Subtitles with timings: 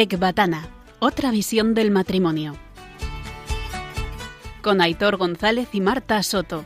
[0.00, 0.66] Ecbatana,
[0.98, 2.56] otra visión del matrimonio.
[4.62, 6.64] Con Aitor González y Marta Soto.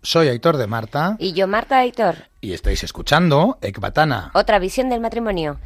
[0.00, 1.16] Soy Aitor de Marta.
[1.18, 2.28] Y yo, Marta Aitor.
[2.40, 4.30] Y estáis escuchando Ecbatana.
[4.34, 5.58] Otra visión del matrimonio.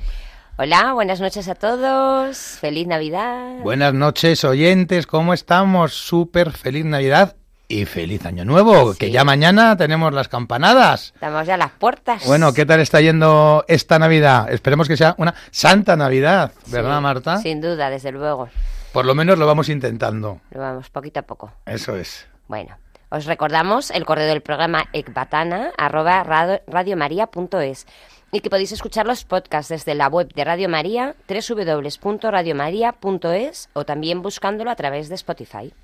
[0.63, 2.37] Hola, buenas noches a todos.
[2.61, 3.61] Feliz Navidad.
[3.63, 5.07] Buenas noches, oyentes.
[5.07, 5.95] ¿Cómo estamos?
[5.95, 7.35] Súper feliz Navidad
[7.67, 8.93] y feliz Año Nuevo.
[8.93, 11.13] Que ya mañana tenemos las campanadas.
[11.15, 12.27] Estamos ya a las puertas.
[12.27, 14.53] Bueno, ¿qué tal está yendo esta Navidad?
[14.53, 17.39] Esperemos que sea una santa Navidad, ¿verdad, Marta?
[17.39, 18.51] Sin duda, desde luego.
[18.93, 20.43] Por lo menos lo vamos intentando.
[20.51, 21.55] Lo vamos poquito a poco.
[21.65, 22.27] Eso es.
[22.49, 22.77] Bueno.
[23.13, 27.87] Os recordamos el correo del programa ecbatana@radiomaria.es
[28.33, 34.23] y que podéis escuchar los podcasts desde la web de Radio María, www.radiomaria.es o también
[34.23, 35.75] buscándolo a través de Spotify.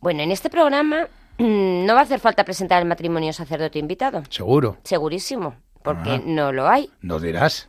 [0.00, 4.22] Bueno, en este programa mm, no va a hacer falta presentar el matrimonio sacerdote invitado.
[4.30, 4.76] Seguro.
[4.84, 6.90] Segurísimo, porque no lo hay.
[7.02, 7.66] Nos dirás.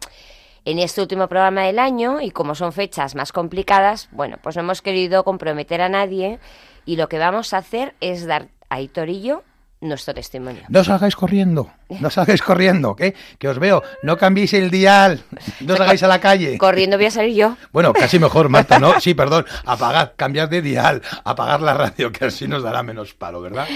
[0.63, 4.61] En este último programa del año, y como son fechas más complicadas, bueno, pues no
[4.61, 6.39] hemos querido comprometer a nadie
[6.85, 9.43] y lo que vamos a hacer es dar a Hitorillo
[9.81, 10.61] nuestro testimonio.
[10.69, 13.15] No salgáis corriendo, no salgáis corriendo, ¿qué?
[13.37, 15.23] Que os veo, no cambiéis el dial,
[15.61, 16.57] no salgáis a la calle.
[16.57, 17.57] Corriendo voy a salir yo.
[17.73, 18.99] Bueno, casi mejor, Marta, ¿no?
[18.99, 23.41] Sí, perdón, apagad, cambiad de dial, apagar la radio, que así nos dará menos palo,
[23.41, 23.67] ¿verdad?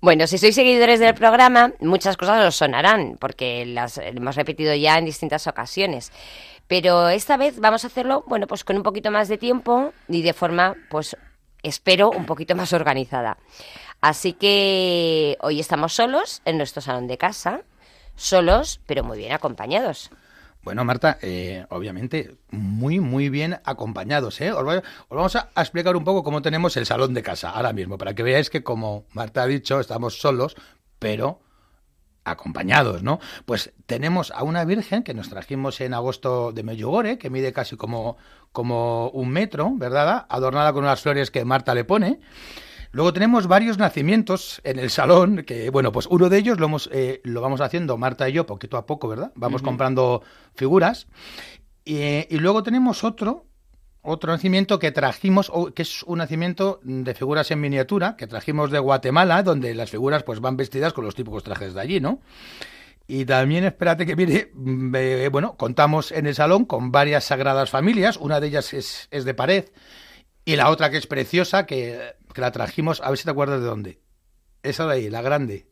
[0.00, 4.98] Bueno, si sois seguidores del programa, muchas cosas os sonarán, porque las hemos repetido ya
[4.98, 6.12] en distintas ocasiones.
[6.66, 10.22] Pero esta vez vamos a hacerlo, bueno, pues con un poquito más de tiempo y
[10.22, 11.16] de forma, pues
[11.62, 13.38] espero, un poquito más organizada.
[14.04, 17.62] Así que hoy estamos solos en nuestro salón de casa,
[18.16, 20.10] solos, pero muy bien acompañados.
[20.62, 24.42] Bueno, Marta, eh, obviamente muy, muy bien acompañados.
[24.42, 24.52] ¿eh?
[24.52, 28.12] Os, vamos a, explicar un poco cómo tenemos el salón de casa ahora mismo, para
[28.12, 30.54] que veáis que, como Marta ha dicho, estamos solos,
[30.98, 31.40] pero
[32.24, 33.20] acompañados, ¿no?
[33.46, 37.78] Pues tenemos a una virgen que nos trajimos en agosto de Medjugorje, que mide casi
[37.78, 38.18] como,
[38.52, 40.26] como un metro, ¿verdad?
[40.28, 42.20] Adornada con unas flores que Marta le pone.
[42.94, 46.88] Luego tenemos varios nacimientos en el salón, que bueno, pues uno de ellos lo, hemos,
[46.92, 49.32] eh, lo vamos haciendo Marta y yo poquito a poco, ¿verdad?
[49.34, 50.22] Vamos comprando
[50.54, 51.08] figuras.
[51.84, 53.46] y luego tenemos otro
[54.06, 58.78] otro nacimiento que trajimos, que es un nacimiento de figuras en miniatura, que trajimos de
[58.78, 62.20] Guatemala, donde las figuras pues van vestidas con los típicos trajes de allí, ¿no?
[63.06, 68.18] Y también, espérate que mire, mm, bueno, contamos en el salón con varias sagradas familias,
[68.18, 69.64] una de ellas es, es de pared,
[70.44, 73.60] y la otra que es preciosa, que, que la trajimos, a ver si te acuerdas
[73.60, 74.00] de dónde.
[74.62, 75.66] Esa de ahí, la grande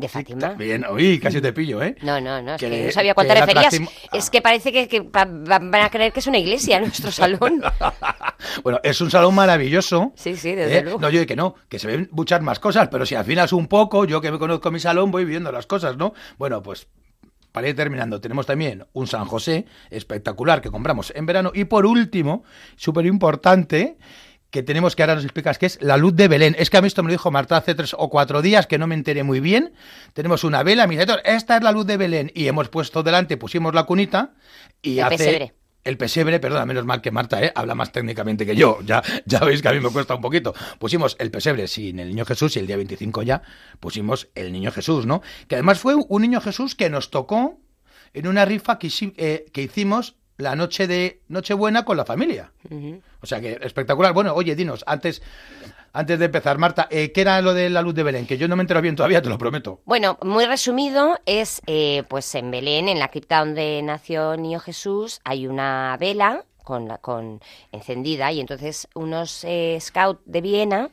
[0.00, 0.54] de Fátima.
[0.54, 1.94] Bien, uy, casi te pillo, ¿eh?
[2.02, 3.74] No, no, no, es que, no sabía cuántas referías.
[4.12, 4.30] Es ah.
[4.32, 7.62] que parece que, van a creer que es una iglesia nuestro salón.
[8.64, 10.12] bueno, es un salón maravilloso.
[10.16, 10.82] Sí, sí, desde ¿eh?
[10.82, 11.00] luego.
[11.00, 14.04] No, yo que no, que se ven muchas más cosas, pero si afinas un poco,
[14.06, 16.14] yo que me conozco mi salón voy viendo las cosas, ¿no?
[16.38, 16.88] Bueno, pues
[17.52, 21.50] para ir terminando, tenemos también un San José espectacular que compramos en verano.
[21.52, 22.44] Y por último,
[22.76, 23.98] súper importante,
[24.50, 26.56] que tenemos que ahora nos explicas que es la luz de Belén.
[26.58, 28.78] Es que a mí esto me lo dijo Marta hace tres o cuatro días que
[28.78, 29.72] no me enteré muy bien.
[30.12, 32.32] Tenemos una vela, mi dice, esta es la luz de Belén.
[32.34, 34.34] Y hemos puesto delante, pusimos la cunita
[34.82, 35.16] y el hace...
[35.16, 35.54] Pesebre.
[35.82, 37.52] El pesebre, perdona, menos mal que Marta ¿eh?
[37.54, 38.80] habla más técnicamente que yo.
[38.84, 40.54] Ya, ya veis que a mí me cuesta un poquito.
[40.78, 43.40] Pusimos el pesebre sin el niño Jesús y el día 25 ya
[43.80, 45.22] pusimos el niño Jesús, ¿no?
[45.48, 47.58] Que además fue un niño Jesús que nos tocó
[48.12, 52.52] en una rifa que, eh, que hicimos la noche de Nochebuena con la familia.
[53.22, 54.12] O sea que espectacular.
[54.12, 55.22] Bueno, oye, dinos, antes,
[55.92, 58.26] antes de empezar, Marta, eh, ¿qué era lo de la luz de Belén?
[58.26, 59.80] Que yo no me entero bien todavía, te lo prometo.
[59.84, 65.20] Bueno, muy resumido, es eh, pues en Belén, en la cripta donde nació Niño Jesús,
[65.24, 67.40] hay una vela con, con
[67.72, 70.90] encendida y entonces unos eh, scouts de Viena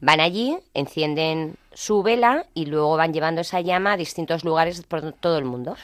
[0.00, 5.12] van allí, encienden su vela y luego van llevando esa llama a distintos lugares por
[5.12, 5.76] todo el mundo.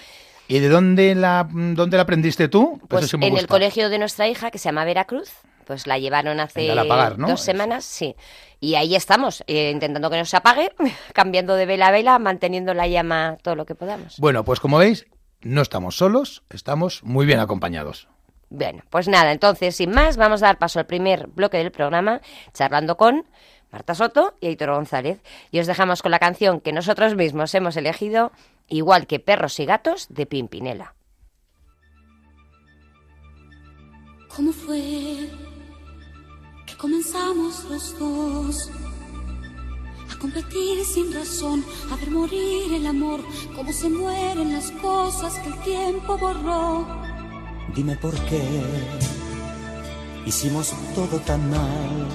[0.49, 2.79] ¿Y de dónde la, dónde la aprendiste tú?
[2.88, 5.31] Pues, pues en el colegio de nuestra hija, que se llama Veracruz.
[5.67, 6.69] Pues la llevaron hace
[7.17, 8.17] dos semanas, sí.
[8.61, 10.73] Y ahí estamos, eh, intentando que no se apague,
[11.12, 14.19] cambiando de vela a vela, manteniendo la llama todo lo que podamos.
[14.19, 15.06] Bueno, pues como veis,
[15.41, 18.09] no estamos solos, estamos muy bien acompañados.
[18.50, 22.20] Bueno, pues nada, entonces, sin más, vamos a dar paso al primer bloque del programa,
[22.53, 23.25] charlando con
[23.73, 25.23] Marta Soto y Héctor González.
[25.50, 28.31] Y os dejamos con la canción que nosotros mismos hemos elegido,
[28.69, 30.94] igual que Perros y Gatos, de Pimpinela.
[34.29, 35.29] ¿Cómo fue
[36.82, 38.70] comenzamos los dos?
[40.12, 43.20] A competir sin razón, a ver morir el amor,
[43.55, 46.84] cómo se mueren las cosas que el tiempo borró
[47.75, 48.43] Dime por qué
[50.26, 52.08] hicimos todo tan mal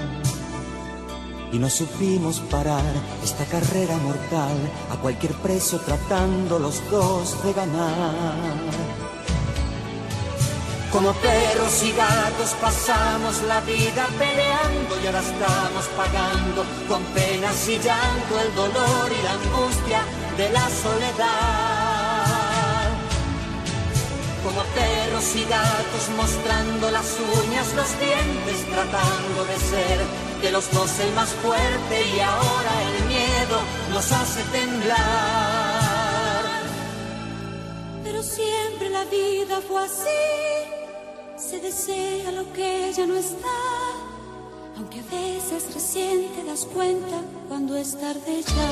[1.54, 2.84] y no supimos parar
[3.24, 4.58] esta carrera mortal
[4.92, 8.97] a cualquier precio tratando los dos de ganar.
[10.98, 17.78] Como perros y gatos pasamos la vida peleando y ahora estamos pagando con penas y
[17.78, 20.02] llanto el dolor y la angustia
[20.38, 21.28] de la soledad.
[24.44, 27.16] Como perros y gatos mostrando las
[27.46, 30.00] uñas, los dientes, tratando de ser
[30.42, 33.60] de los dos el más fuerte y ahora el miedo
[33.94, 34.98] nos hace temblar.
[38.04, 40.77] Pero siempre la vida fue así,
[41.38, 43.48] se desea lo que ya no está,
[44.76, 48.68] aunque a veces recién te das cuenta cuando es tarde ya.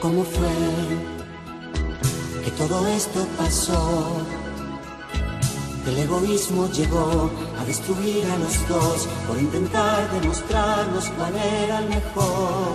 [0.00, 0.48] ¿Cómo fue
[2.44, 4.35] que todo esto pasó?
[5.86, 7.30] El egoísmo llegó
[7.60, 12.74] a destruir a los dos por intentar demostrarnos cuál era el mejor.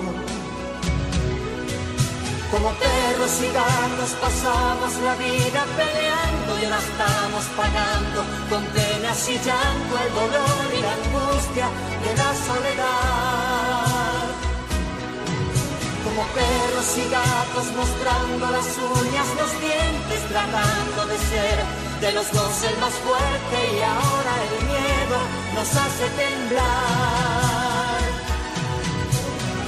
[2.52, 9.34] Como perros y gatos pasamos la vida peleando y ahora estamos pagando con penas y
[9.34, 11.70] llanto el dolor y la angustia
[12.04, 13.41] de la soledad.
[16.12, 21.58] Como perros y gatos mostrando las uñas, los dientes, tratando de ser
[22.02, 25.18] de los dos el más fuerte y ahora el miedo
[25.56, 28.02] nos hace temblar.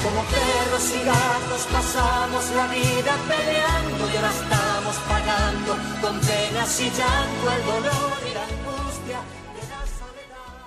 [0.03, 6.89] Como perros y gatos pasamos la vida peleando y ahora estamos pagando con penas y
[6.91, 9.19] llanto el dolor y la angustia
[9.55, 10.59] de la soledad.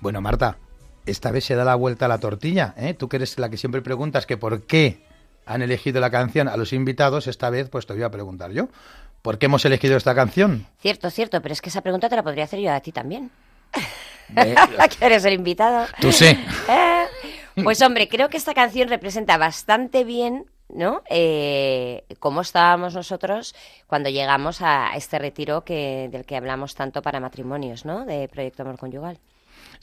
[0.00, 0.56] Bueno, Marta,
[1.06, 2.94] esta vez se da la vuelta a la tortilla, ¿eh?
[2.94, 5.02] Tú que eres la que siempre preguntas que por qué
[5.46, 8.68] han elegido la canción a los invitados, esta vez pues te voy a preguntar yo.
[9.22, 10.66] ¿Por qué hemos elegido esta canción?
[10.80, 13.30] Cierto, cierto, pero es que esa pregunta te la podría hacer yo a ti también.
[14.36, 14.54] Eh,
[14.98, 15.86] que eres el invitado.
[16.00, 16.26] Tú sí.
[16.68, 21.02] Eh, Pues hombre, creo que esta canción representa bastante bien, ¿no?
[21.10, 23.54] Eh, cómo estábamos nosotros
[23.86, 28.06] cuando llegamos a este retiro que, del que hablamos tanto para matrimonios, ¿no?
[28.06, 29.18] De Proyecto Amor Conyugal.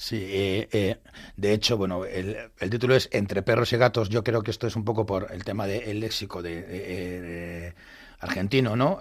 [0.02, 0.98] Sí, eh, eh,
[1.36, 4.08] de hecho, bueno, el, el título es Entre perros y gatos.
[4.08, 7.76] Yo creo que esto es un poco por el tema del léxico de, de- de
[8.22, 8.98] argentino, ¿no?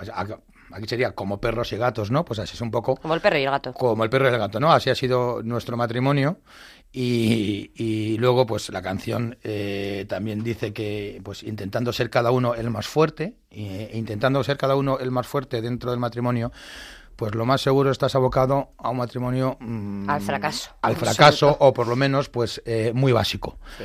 [0.72, 2.24] Aquí sería como perros y gatos, ¿no?
[2.24, 3.72] Pues así es un poco Como el perro y el gato.
[3.74, 4.72] como el perro y el gato, ¿no?
[4.72, 6.40] Así ha sido nuestro matrimonio
[6.92, 12.54] y, y luego pues la canción eh, también dice que pues intentando ser cada uno
[12.56, 16.50] el más fuerte e intentando ser cada uno el más fuerte dentro del matrimonio
[17.18, 20.70] pues lo más seguro estás abocado a un matrimonio mm, Al fracaso.
[20.82, 21.14] al Absoluto.
[21.16, 23.84] fracaso o por lo menos pues eh, muy básico Sí.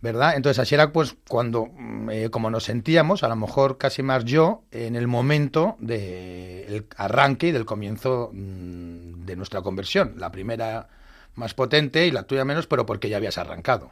[0.00, 0.36] ¿verdad?
[0.36, 4.24] Entonces así era pues cuando, mm, eh, como nos sentíamos, a lo mejor casi más
[4.24, 10.14] yo, en el momento del arranque y del comienzo mm, de nuestra conversión.
[10.16, 10.86] La primera
[11.34, 13.90] más potente y la tuya menos, pero porque ya habías arrancado.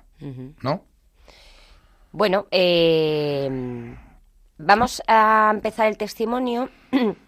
[0.62, 0.84] ¿no?
[2.12, 3.50] Bueno, eh,
[4.58, 6.70] vamos a empezar el testimonio.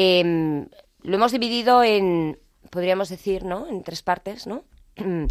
[0.00, 0.64] Eh,
[1.02, 2.38] lo hemos dividido en,
[2.70, 3.66] podríamos decir, ¿no?
[3.66, 4.62] En tres partes, ¿no?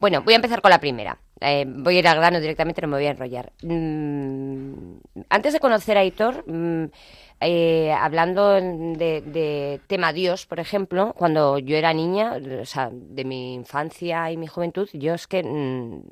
[0.00, 1.18] Bueno, voy a empezar con la primera.
[1.40, 3.52] Eh, voy a ir al grano directamente, no me voy a enrollar.
[3.62, 4.98] Mm,
[5.30, 6.90] antes de conocer a Aitor, mm,
[7.40, 13.24] eh, hablando de, de tema Dios, por ejemplo, cuando yo era niña, o sea, de
[13.24, 16.02] mi infancia y mi juventud, yo es que mm,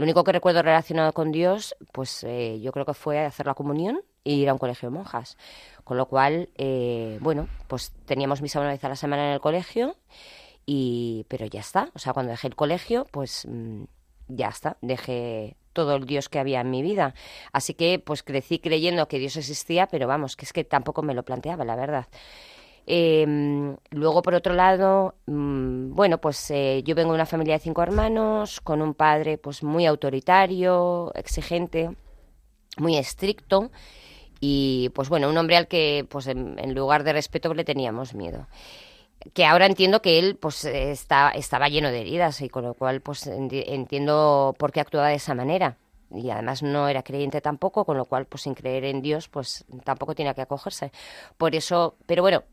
[0.00, 3.52] lo único que recuerdo relacionado con Dios, pues eh, yo creo que fue hacer la
[3.52, 5.36] comunión y ir a un colegio de monjas.
[5.84, 9.40] Con lo cual, eh, bueno, pues teníamos misa una vez a la semana en el
[9.40, 9.96] colegio,
[10.64, 11.90] y, pero ya está.
[11.94, 13.82] O sea, cuando dejé el colegio, pues mm,
[14.28, 14.78] ya está.
[14.80, 17.12] Dejé todo el Dios que había en mi vida.
[17.52, 21.12] Así que, pues crecí creyendo que Dios existía, pero vamos, que es que tampoco me
[21.12, 22.06] lo planteaba, la verdad.
[22.86, 27.60] Eh, luego, por otro lado, mm, bueno, pues eh, yo vengo de una familia de
[27.60, 31.90] cinco hermanos, con un padre pues muy autoritario, exigente,
[32.78, 33.70] muy estricto
[34.40, 38.14] y pues bueno, un hombre al que pues en, en lugar de respeto le teníamos
[38.14, 38.46] miedo.
[39.34, 43.00] Que ahora entiendo que él pues está, estaba lleno de heridas y con lo cual
[43.02, 45.76] pues enti- entiendo por qué actuaba de esa manera.
[46.12, 49.64] Y además no era creyente tampoco, con lo cual pues sin creer en Dios pues
[49.84, 50.90] tampoco tiene que acogerse.
[51.36, 52.44] Por eso, pero bueno,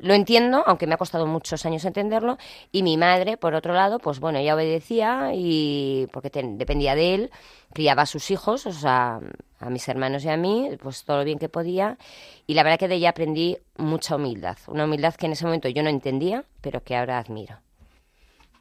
[0.00, 2.38] lo entiendo, aunque me ha costado muchos años entenderlo.
[2.72, 7.30] Y mi madre, por otro lado, pues bueno, ella obedecía y porque dependía de él,
[7.72, 9.20] criaba a sus hijos, o sea,
[9.58, 11.98] a mis hermanos y a mí, pues todo lo bien que podía.
[12.46, 15.68] Y la verdad que de ella aprendí mucha humildad, una humildad que en ese momento
[15.68, 17.58] yo no entendía, pero que ahora admiro.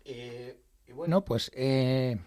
[0.06, 0.56] Eh,
[0.88, 2.18] y bueno, pues eh,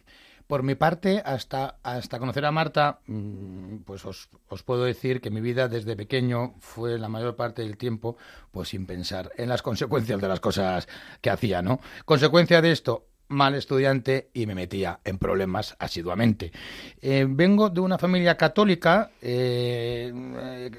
[0.48, 5.30] por mi parte, hasta, hasta conocer a Marta, mm, pues os, os, puedo decir que
[5.30, 8.16] mi vida desde pequeño fue la mayor parte del tiempo
[8.50, 10.88] pues sin pensar en las consecuencias de las cosas
[11.20, 11.80] que hacía, ¿no?
[12.06, 16.52] Consecuencia de esto, mal estudiante y me metía en problemas asiduamente.
[17.00, 20.12] Eh, vengo de una familia católica, eh,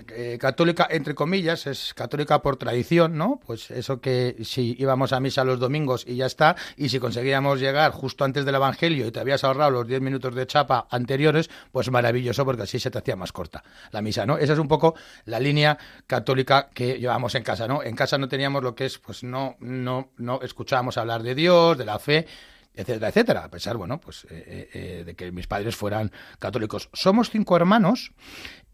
[0.10, 3.40] eh, católica entre comillas, es católica por tradición, ¿no?
[3.46, 7.60] Pues eso que si íbamos a misa los domingos y ya está, y si conseguíamos
[7.60, 11.50] llegar justo antes del Evangelio y te habías ahorrado los 10 minutos de chapa anteriores,
[11.72, 14.38] pues maravilloso porque así se te hacía más corta la misa, ¿no?
[14.38, 15.78] Esa es un poco la línea
[16.08, 17.84] católica que llevamos en casa, ¿no?
[17.84, 21.78] En casa no teníamos lo que es, pues no, no, no escuchábamos hablar de Dios,
[21.78, 22.28] de la fe,
[22.74, 26.90] etcétera, etcétera, a pesar, bueno, pues eh, eh, eh, de que mis padres fueran católicos.
[26.94, 28.12] Somos cinco hermanos.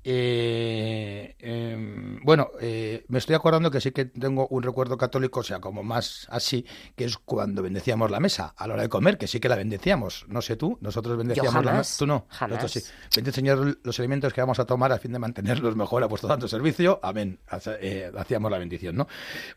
[0.07, 5.43] Eh, eh, bueno, eh, me estoy acordando que sí que tengo un recuerdo católico, o
[5.43, 6.63] sea, como más así,
[6.95, 9.55] que es cuando bendecíamos la mesa a la hora de comer, que sí que la
[9.55, 10.25] bendecíamos.
[10.27, 11.95] No sé tú, nosotros bendecíamos jamás, la mesa.
[11.97, 12.63] Tú no, jamás.
[12.63, 12.91] nosotros sí.
[13.15, 16.29] Bendito Señor los alimentos que vamos a tomar a fin de mantenerlos mejor a vuestro
[16.29, 16.99] santo servicio.
[17.01, 17.39] Amén.
[17.47, 19.07] Hacíamos la bendición, ¿no?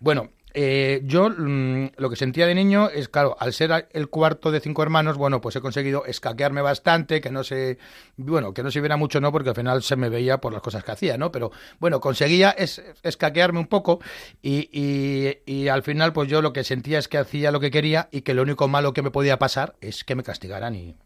[0.01, 4.51] Bueno, eh, yo mmm, lo que sentía de niño es, claro, al ser el cuarto
[4.51, 7.79] de cinco hermanos, bueno, pues he conseguido escaquearme bastante, que no se,
[8.17, 9.33] bueno, que no se viera mucho, ¿no?
[9.33, 11.31] Porque al final se me veía por las cosas que hacía, ¿no?
[11.31, 14.01] Pero bueno, conseguía es, escaquearme un poco
[14.43, 17.71] y, y, y, al final, pues yo lo que sentía es que hacía lo que
[17.71, 20.97] quería y que lo único malo que me podía pasar es que me castigaran y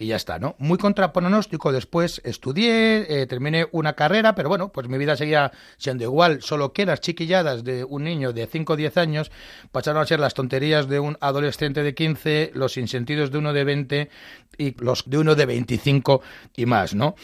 [0.00, 0.56] y ya está, ¿no?
[0.58, 6.04] Muy contrapronóstico, después estudié, eh, terminé una carrera, pero bueno, pues mi vida seguía siendo
[6.04, 9.30] igual, solo que las chiquilladas de un niño de 5 o 10 años
[9.70, 13.64] pasaron a ser las tonterías de un adolescente de 15, los insentidos de uno de
[13.64, 14.10] 20
[14.56, 16.22] y los de uno de 25
[16.56, 17.14] y más, ¿no?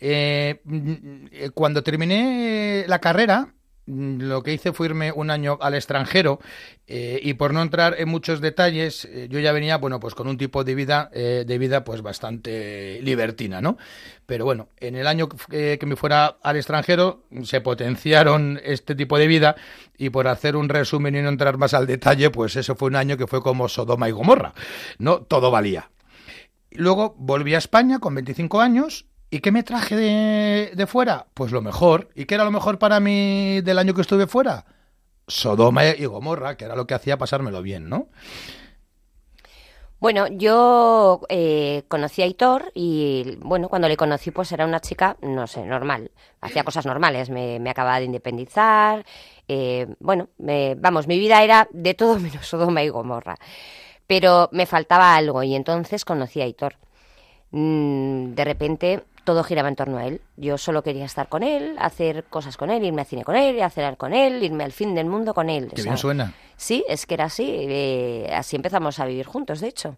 [0.00, 0.62] Eh,
[1.52, 3.52] cuando terminé la carrera,
[3.86, 6.38] lo que hice fue irme un año al extranjero
[6.86, 10.28] eh, y por no entrar en muchos detalles eh, yo ya venía bueno pues con
[10.28, 13.78] un tipo de vida eh, de vida pues bastante libertina no
[14.24, 19.18] pero bueno en el año que, que me fuera al extranjero se potenciaron este tipo
[19.18, 19.56] de vida
[19.98, 22.96] y por hacer un resumen y no entrar más al detalle pues eso fue un
[22.96, 24.54] año que fue como Sodoma y Gomorra
[24.98, 25.90] no todo valía.
[26.70, 31.24] Luego volví a España con 25 años ¿Y qué me traje de, fuera?
[31.32, 32.10] Pues lo mejor.
[32.14, 34.66] ¿Y qué era lo mejor para mí del año que estuve fuera?
[35.26, 38.08] Sodoma y Gomorra, que era lo que hacía pasármelo bien, ¿no?
[40.00, 45.16] Bueno, yo eh, conocí a Hitor y, bueno, cuando le conocí, pues era una chica,
[45.22, 46.10] no sé, normal.
[46.42, 49.06] Hacía cosas normales, me, me acababa de independizar.
[49.48, 53.38] Eh, bueno, me, vamos, mi vida era de todo menos Sodoma y Gomorra.
[54.06, 56.76] Pero me faltaba algo y entonces conocí a Hitor.
[57.50, 60.20] Mm, de repente todo giraba en torno a él.
[60.36, 63.56] Yo solo quería estar con él, hacer cosas con él, irme al cine con él,
[63.56, 65.68] ir a cenar con él, irme al fin del mundo con él.
[65.68, 66.34] Qué o sea, bien suena.
[66.56, 67.46] Sí, es que era así.
[67.48, 69.96] Eh, así empezamos a vivir juntos, de hecho.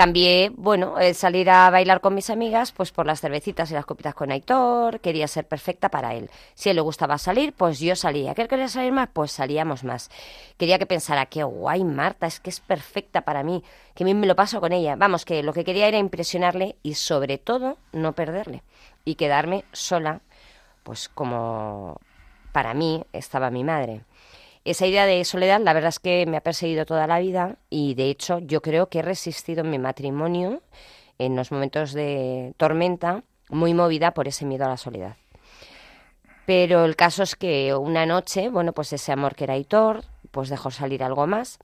[0.00, 3.84] Cambié, bueno, eh, salir a bailar con mis amigas, pues por las cervecitas y las
[3.84, 6.30] copitas con Aitor, quería ser perfecta para él.
[6.54, 8.34] Si él le gustaba salir, pues yo salía.
[8.34, 9.10] ¿Que él quería salir más?
[9.12, 10.10] Pues salíamos más.
[10.56, 13.62] Quería que pensara, qué guay Marta, es que es perfecta para mí,
[13.94, 14.96] que bien me lo paso con ella.
[14.96, 18.62] Vamos, que lo que quería era impresionarle y sobre todo no perderle
[19.04, 20.22] y quedarme sola,
[20.82, 22.00] pues como
[22.52, 24.00] para mí estaba mi madre.
[24.64, 27.94] Esa idea de soledad, la verdad es que me ha perseguido toda la vida y
[27.94, 30.62] de hecho yo creo que he resistido en mi matrimonio
[31.18, 35.16] en los momentos de tormenta, muy movida por ese miedo a la soledad.
[36.46, 40.48] Pero el caso es que una noche, bueno, pues ese amor que era Hitor, pues
[40.48, 41.58] dejó salir algo más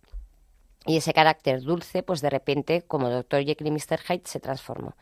[0.87, 3.45] y ese carácter dulce, pues de repente, como Dr.
[3.45, 3.99] Jekyll y Mr.
[4.07, 4.95] Hyde, se transformó.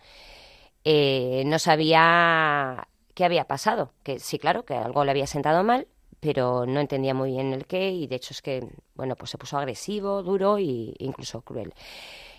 [0.84, 5.86] Eh, no sabía qué había pasado, que sí, claro, que algo le había sentado mal,
[6.24, 9.36] pero no entendía muy bien el qué y de hecho es que, bueno, pues se
[9.36, 11.74] puso agresivo, duro e incluso cruel.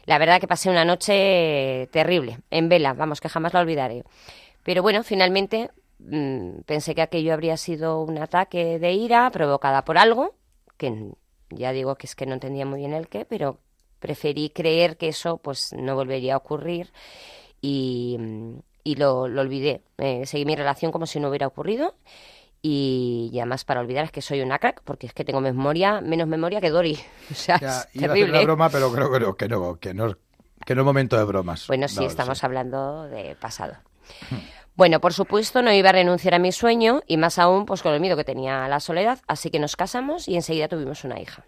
[0.06, 4.04] La verdad que pasé una noche terrible, en vela, vamos, que jamás la olvidaré.
[4.64, 10.00] Pero bueno, finalmente mmm, pensé que aquello habría sido un ataque de ira provocada por
[10.00, 10.34] algo,
[10.78, 11.12] que
[11.52, 13.60] ya digo que es que no entendía muy bien el qué, pero
[14.00, 16.92] preferí creer que eso pues no volvería a ocurrir
[17.62, 18.18] y,
[18.84, 19.84] y lo, lo olvidé.
[20.00, 21.94] Eh, seguí mi relación como si no hubiera ocurrido
[22.68, 26.02] y, y, además para olvidar es que soy una crack porque es que tengo memoria
[26.02, 26.98] menos memoria que Dory.
[27.32, 29.76] O sea ya, es iba terrible a hacer una broma pero creo, creo que no
[29.76, 30.18] que no
[30.66, 31.68] que no es momento de bromas.
[31.68, 32.46] Bueno sí no, estamos sí.
[32.46, 33.76] hablando de pasado.
[34.76, 37.94] Bueno por supuesto no iba a renunciar a mi sueño y más aún pues con
[37.94, 41.20] el miedo que tenía a la soledad así que nos casamos y enseguida tuvimos una
[41.20, 41.46] hija.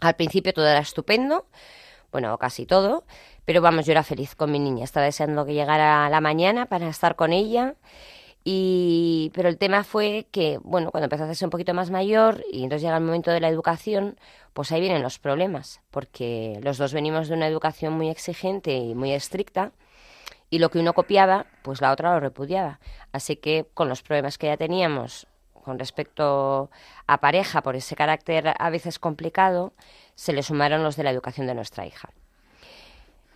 [0.00, 1.46] Al principio todo era estupendo
[2.12, 3.04] bueno casi todo
[3.44, 4.84] pero vamos yo era feliz con mi niña.
[4.84, 7.74] Estaba deseando que llegara la mañana para estar con ella
[8.42, 12.42] Y, pero el tema fue que, bueno, cuando empezó a hacerse un poquito más mayor
[12.50, 14.18] y entonces llega el momento de la educación,
[14.54, 18.94] pues ahí vienen los problemas, porque los dos venimos de una educación muy exigente y
[18.94, 19.72] muy estricta,
[20.48, 22.80] y lo que uno copiaba, pues la otra lo repudiaba.
[23.12, 25.26] Así que con los problemas que ya teníamos
[25.62, 26.70] con respecto
[27.06, 29.72] a pareja, por ese carácter a veces complicado,
[30.14, 32.10] se le sumaron los de la educación de nuestra hija.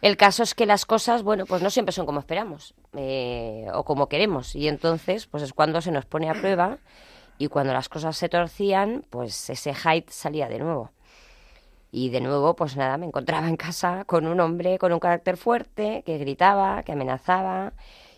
[0.05, 3.85] El caso es que las cosas, bueno, pues no siempre son como esperamos eh, o
[3.85, 4.55] como queremos.
[4.55, 6.77] Y entonces, pues es cuando se nos pone a prueba
[7.39, 10.91] y cuando las cosas se torcían, pues ese height salía de nuevo.
[11.91, 15.39] Y de nuevo, pues nada, me encontraba en casa con un hombre con un carácter
[15.39, 17.73] fuerte, que gritaba, que amenazaba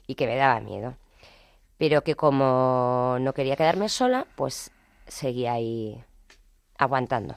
[0.09, 0.97] y que me daba miedo.
[1.79, 4.73] Pero que como no quería quedarme sola, pues
[5.07, 6.03] seguía ahí
[6.79, 7.37] aguantando.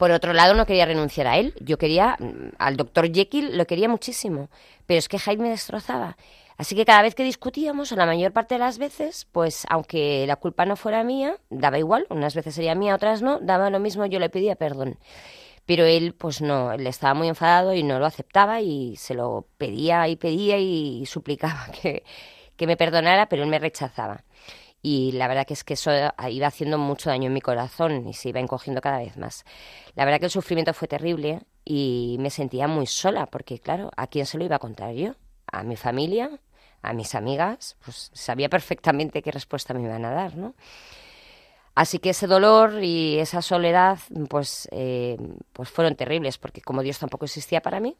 [0.00, 1.52] Por otro lado, no quería renunciar a él.
[1.60, 4.48] Yo quería, mm, al doctor Jekyll lo quería muchísimo,
[4.86, 6.16] pero es que Hyde me destrozaba.
[6.56, 10.24] Así que cada vez que discutíamos, o la mayor parte de las veces, pues aunque
[10.26, 13.78] la culpa no fuera mía, daba igual, unas veces sería mía, otras no, daba lo
[13.78, 14.98] mismo, yo le pedía perdón.
[15.66, 19.48] Pero él, pues no, él estaba muy enfadado y no lo aceptaba y se lo
[19.58, 22.04] pedía y pedía y suplicaba que,
[22.56, 24.24] que me perdonara, pero él me rechazaba
[24.82, 25.90] y la verdad que es que eso
[26.28, 29.44] iba haciendo mucho daño en mi corazón y se iba encogiendo cada vez más.
[29.94, 34.06] La verdad que el sufrimiento fue terrible y me sentía muy sola porque claro, ¿a
[34.06, 35.14] quién se lo iba a contar yo?
[35.52, 36.30] ¿A mi familia?
[36.82, 37.76] ¿A mis amigas?
[37.84, 40.54] Pues sabía perfectamente qué respuesta me iban a dar, ¿no?
[41.74, 45.16] Así que ese dolor y esa soledad pues, eh,
[45.52, 47.96] pues fueron terribles porque como Dios tampoco existía para mí,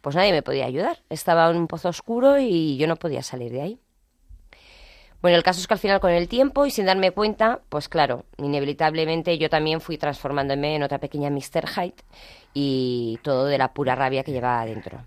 [0.00, 1.02] pues nadie me podía ayudar.
[1.10, 3.80] Estaba en un pozo oscuro y yo no podía salir de ahí.
[5.24, 7.88] Bueno, el caso es que al final con el tiempo y sin darme cuenta, pues
[7.88, 11.66] claro, inevitablemente yo también fui transformándome en otra pequeña Mr.
[11.66, 11.94] Hyde
[12.52, 15.06] y todo de la pura rabia que llevaba adentro.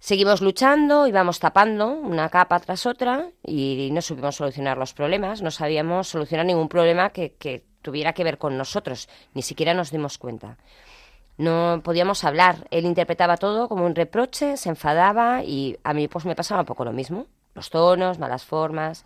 [0.00, 5.52] Seguimos luchando, íbamos tapando una capa tras otra y no supimos solucionar los problemas, no
[5.52, 10.18] sabíamos solucionar ningún problema que, que tuviera que ver con nosotros, ni siquiera nos dimos
[10.18, 10.56] cuenta.
[11.38, 16.24] No podíamos hablar, él interpretaba todo como un reproche, se enfadaba y a mí pues
[16.24, 19.04] me pasaba un poco lo mismo los tonos, malas formas.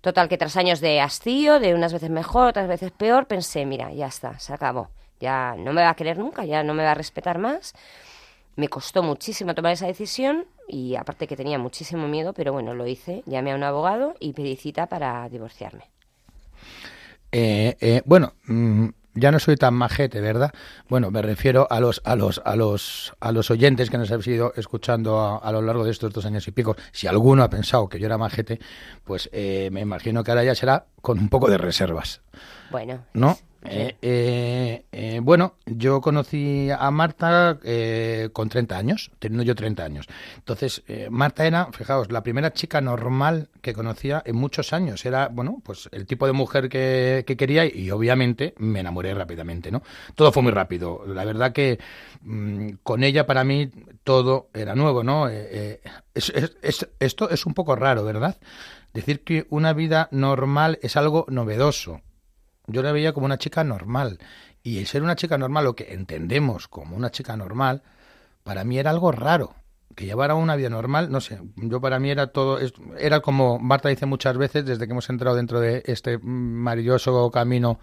[0.00, 3.92] Total, que tras años de hastío, de unas veces mejor, otras veces peor, pensé, mira,
[3.92, 4.88] ya está, se acabó.
[5.20, 7.74] Ya no me va a querer nunca, ya no me va a respetar más.
[8.54, 12.86] Me costó muchísimo tomar esa decisión y aparte que tenía muchísimo miedo, pero bueno, lo
[12.86, 13.22] hice.
[13.26, 15.84] Llamé a un abogado y pedí cita para divorciarme.
[17.30, 18.88] Eh, eh, bueno, mm,
[19.18, 20.52] ya no soy tan majete, ¿verdad?
[20.88, 24.28] Bueno, me refiero a los a los a los a los oyentes que nos habéis
[24.28, 26.76] ido escuchando a, lo largo de estos dos años y pico.
[26.92, 28.58] Si alguno ha pensado que yo era majete,
[29.04, 32.20] pues eh, me imagino que ahora ya será con un poco de reservas.
[32.70, 33.04] Bueno.
[33.12, 33.38] ¿No?
[33.70, 39.84] Eh, eh, eh, bueno, yo conocí a Marta eh, con 30 años, teniendo yo 30
[39.84, 40.06] años.
[40.36, 45.04] Entonces, eh, Marta era, fijaos, la primera chica normal que conocía en muchos años.
[45.04, 49.70] Era, bueno, pues el tipo de mujer que, que quería y, obviamente me enamoré rápidamente,
[49.70, 49.82] ¿no?
[50.14, 51.04] Todo fue muy rápido.
[51.06, 51.78] La verdad que
[52.22, 53.70] mmm, con ella para mí
[54.04, 55.28] todo era nuevo, ¿no?
[55.28, 56.32] Es,
[57.00, 58.36] esto es un poco raro, ¿verdad?
[58.94, 62.00] Decir que una vida normal es algo novedoso
[62.68, 64.18] yo la veía como una chica normal.
[64.62, 67.82] Y el ser una chica normal, lo que entendemos como una chica normal,
[68.44, 69.54] para mí era algo raro.
[69.96, 72.60] Que llevara una vida normal, no sé, yo para mí era todo,
[72.98, 77.80] era como Marta dice muchas veces, desde que hemos entrado dentro de este maravilloso camino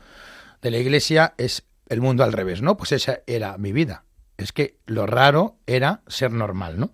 [0.61, 2.77] de la iglesia, es el mundo al revés, ¿no?
[2.77, 4.05] Pues esa era mi vida.
[4.37, 6.91] Es que lo raro era ser normal, ¿no?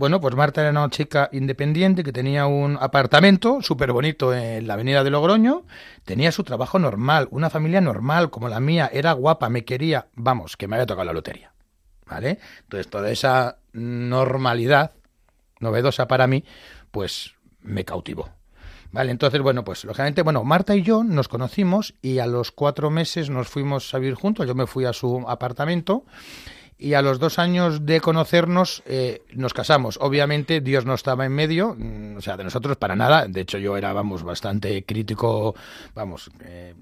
[0.00, 4.72] Bueno, pues Marta era una chica independiente que tenía un apartamento súper bonito en la
[4.72, 5.66] avenida de Logroño,
[6.06, 10.56] tenía su trabajo normal, una familia normal como la mía, era guapa, me quería, vamos,
[10.56, 11.52] que me había tocado la lotería.
[12.06, 12.38] ¿Vale?
[12.62, 14.92] Entonces toda esa normalidad
[15.58, 16.44] novedosa para mí,
[16.90, 18.30] pues me cautivó.
[18.92, 22.88] Vale, entonces, bueno, pues lógicamente, bueno, Marta y yo nos conocimos y a los cuatro
[22.88, 26.06] meses nos fuimos a vivir juntos, yo me fui a su apartamento
[26.80, 29.98] y a los dos años de conocernos eh, nos casamos.
[30.00, 33.26] Obviamente Dios no estaba en medio, mm, o sea, de nosotros para nada.
[33.28, 35.54] De hecho yo era, vamos, bastante crítico,
[35.94, 36.74] vamos, eh,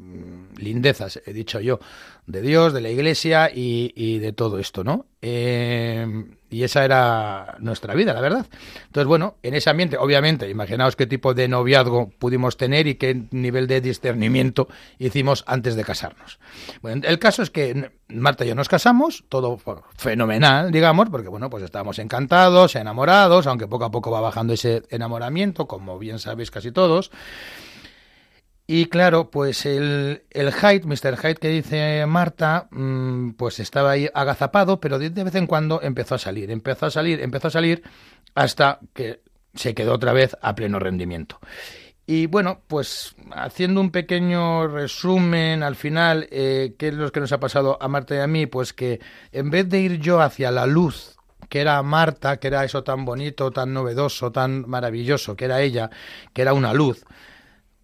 [0.56, 1.80] lindezas, he dicho yo,
[2.28, 5.06] de Dios, de la Iglesia y, y de todo esto, ¿no?
[5.22, 8.46] Eh, y esa era nuestra vida, la verdad.
[8.86, 13.22] Entonces, bueno, en ese ambiente, obviamente, imaginaos qué tipo de noviazgo pudimos tener y qué
[13.30, 16.38] nivel de discernimiento hicimos antes de casarnos.
[16.82, 19.58] Bueno, el caso es que Marta y yo nos casamos, todo
[19.96, 24.82] fenomenal, digamos, porque, bueno, pues estábamos encantados, enamorados, aunque poco a poco va bajando ese
[24.90, 27.10] enamoramiento, como bien sabéis casi todos.
[28.70, 31.16] Y claro, pues el, el Hyde, Mr.
[31.16, 35.80] Hyde que dice Marta, mmm, pues estaba ahí agazapado, pero de, de, vez en cuando
[35.80, 37.82] empezó a salir, empezó a salir, empezó a salir,
[38.34, 39.22] hasta que
[39.54, 41.40] se quedó otra vez a pleno rendimiento.
[42.06, 47.32] Y bueno, pues haciendo un pequeño resumen al final, eh, ¿qué es lo que nos
[47.32, 48.44] ha pasado a Marta y a mí?
[48.44, 49.00] Pues que
[49.32, 51.16] en vez de ir yo hacia la luz,
[51.48, 55.88] que era Marta, que era eso tan bonito, tan novedoso, tan maravilloso, que era ella,
[56.34, 57.06] que era una luz,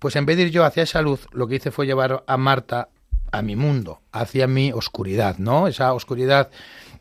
[0.04, 2.36] pues en vez de ir yo hacia esa luz, lo que hice fue llevar a
[2.36, 2.90] Marta
[3.32, 5.66] a mi mundo, hacia mi oscuridad, ¿no?
[5.66, 6.50] Esa oscuridad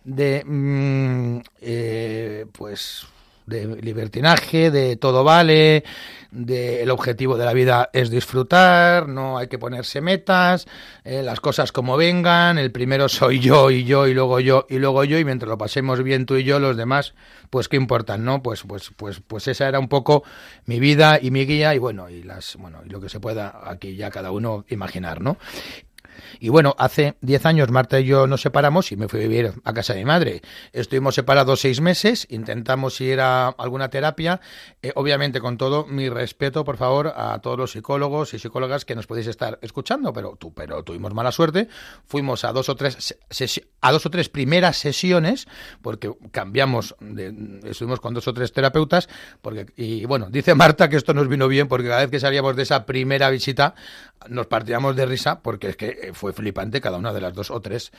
[0.05, 3.05] de, mm, eh, pues,
[3.45, 5.83] de libertinaje, de todo vale,
[6.31, 10.67] de el objetivo de la vida es disfrutar, no hay que ponerse metas,
[11.03, 14.79] eh, las cosas como vengan, el primero soy yo y yo y luego yo y
[14.79, 17.13] luego yo y mientras lo pasemos bien tú y yo los demás,
[17.49, 18.41] pues qué importan, ¿no?
[18.41, 20.23] Pues pues pues pues esa era un poco
[20.65, 23.61] mi vida y mi guía y bueno, y las bueno, y lo que se pueda
[23.65, 25.37] aquí ya cada uno imaginar, ¿no?
[26.39, 29.53] Y bueno, hace 10 años Marta y yo nos separamos y me fui a vivir
[29.63, 30.41] a casa de mi madre.
[30.71, 34.41] Estuvimos separados seis meses, intentamos ir a alguna terapia,
[34.81, 38.95] eh, obviamente con todo mi respeto, por favor, a todos los psicólogos y psicólogas que
[38.95, 41.67] nos podéis estar escuchando, pero, tú, pero tuvimos mala suerte.
[42.05, 43.17] Fuimos a dos o tres,
[43.81, 45.47] a dos o tres primeras sesiones,
[45.81, 49.09] porque cambiamos, de, estuvimos con dos o tres terapeutas,
[49.41, 52.55] porque, y bueno, dice Marta que esto nos vino bien porque cada vez que salíamos
[52.55, 53.75] de esa primera visita
[54.29, 57.61] nos partíamos de risa porque es que fue flipante cada una de las dos o
[57.61, 57.91] tres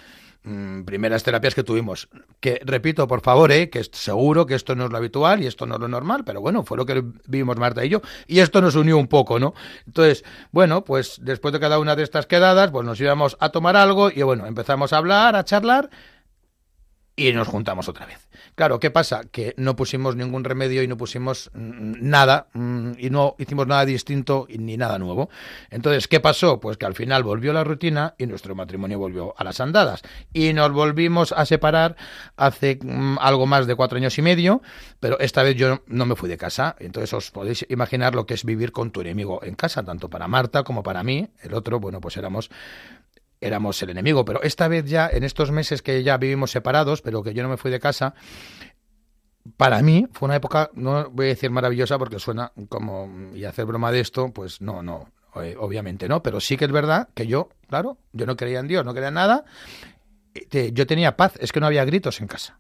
[0.43, 2.09] mm, primeras terapias que tuvimos.
[2.41, 5.67] Que repito, por favor, eh, que seguro que esto no es lo habitual y esto
[5.67, 8.61] no es lo normal, pero bueno, fue lo que vimos Marta y yo y esto
[8.61, 9.55] nos unió un poco, ¿no?
[9.87, 13.77] Entonces, bueno, pues después de cada una de estas quedadas, pues nos íbamos a tomar
[13.77, 15.91] algo y bueno, empezamos a hablar, a charlar
[17.17, 18.29] y nos juntamos otra vez.
[18.55, 19.23] Claro, ¿qué pasa?
[19.31, 24.47] Que no pusimos ningún remedio y no pusimos nada mm, y no hicimos nada distinto
[24.49, 25.29] ni nada nuevo.
[25.71, 26.61] Entonces, ¿qué pasó?
[26.61, 30.03] Pues que al final volvió la rutina y nuestro matrimonio volvió a las andadas.
[30.33, 31.97] Y nos volvimos a separar
[32.37, 34.63] hace mm, algo más de cuatro años y medio,
[35.01, 36.77] pero esta vez yo no me fui de casa.
[36.79, 40.29] Entonces os podéis imaginar lo que es vivir con tu enemigo en casa, tanto para
[40.29, 41.29] Marta como para mí.
[41.43, 42.51] El otro, bueno, pues éramos
[43.47, 44.25] éramos el enemigo.
[44.25, 47.49] Pero esta vez ya, en estos meses que ya vivimos separados, pero que yo no
[47.49, 48.15] me fui de casa,
[49.57, 53.67] para mí fue una época, no voy a decir maravillosa porque suena como, y hacer
[53.67, 57.27] broma de esto, pues no, no, eh, obviamente no, pero sí que es verdad que
[57.27, 59.45] yo, claro, yo no creía en Dios, no creía en nada,
[60.51, 62.59] yo tenía paz, es que no había gritos en casa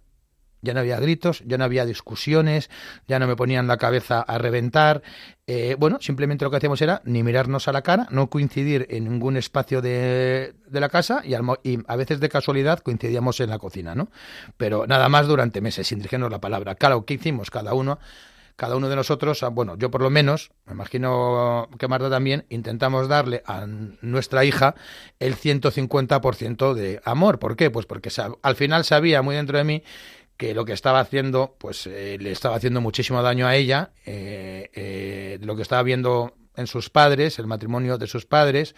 [0.64, 2.70] ya no había gritos, ya no había discusiones,
[3.06, 5.02] ya no me ponían la cabeza a reventar.
[5.46, 9.04] Eh, bueno, simplemente lo que hacíamos era ni mirarnos a la cara, no coincidir en
[9.04, 13.58] ningún espacio de, de la casa y, y, a veces de casualidad coincidíamos en la
[13.58, 14.10] cocina, ¿no?
[14.56, 16.74] Pero nada más durante meses, sin dirigirnos la palabra.
[16.74, 17.50] Claro, ¿qué hicimos?
[17.50, 17.98] Cada uno
[18.56, 22.46] cada uno de nosotros, ah, bueno, yo por lo menos, me imagino que Marta también,
[22.50, 24.76] intentamos darle a nuestra hija
[25.18, 27.38] el 150% de amor.
[27.40, 27.70] ¿Por qué?
[27.70, 28.10] Pues porque
[28.42, 29.82] al final sabía muy dentro de mí
[30.36, 34.70] que lo que estaba haciendo, pues eh, le estaba haciendo muchísimo daño a ella, eh,
[34.74, 38.74] eh, lo que estaba viendo en sus padres, el matrimonio de sus padres,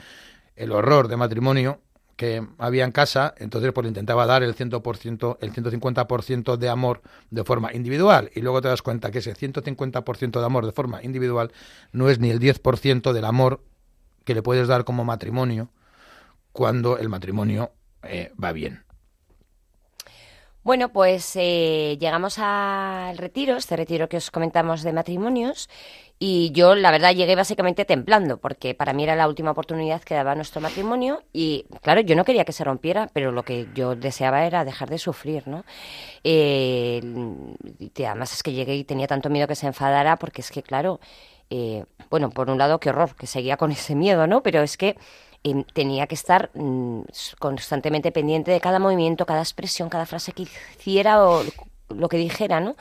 [0.54, 1.80] el horror de matrimonio
[2.16, 7.44] que había en casa, entonces pues intentaba dar el 100%, el 150% de amor de
[7.44, 11.52] forma individual y luego te das cuenta que ese 150% de amor de forma individual
[11.92, 13.62] no es ni el 10% del amor
[14.24, 15.70] que le puedes dar como matrimonio
[16.52, 17.72] cuando el matrimonio
[18.42, 18.85] va bien.
[20.66, 25.70] Bueno, pues eh, llegamos al retiro, este retiro que os comentamos de matrimonios,
[26.18, 30.16] y yo la verdad llegué básicamente templando, porque para mí era la última oportunidad que
[30.16, 33.94] daba nuestro matrimonio, y claro, yo no quería que se rompiera, pero lo que yo
[33.94, 35.64] deseaba era dejar de sufrir, ¿no?
[36.24, 37.00] Eh,
[38.04, 40.98] además es que llegué y tenía tanto miedo que se enfadara, porque es que claro,
[41.48, 44.42] eh, bueno, por un lado, qué horror, que seguía con ese miedo, ¿no?
[44.42, 44.96] Pero es que
[45.72, 47.02] tenía que estar mm,
[47.38, 51.44] constantemente pendiente de cada movimiento, cada expresión, cada frase que hiciera o
[51.88, 52.76] lo que dijera, ¿no?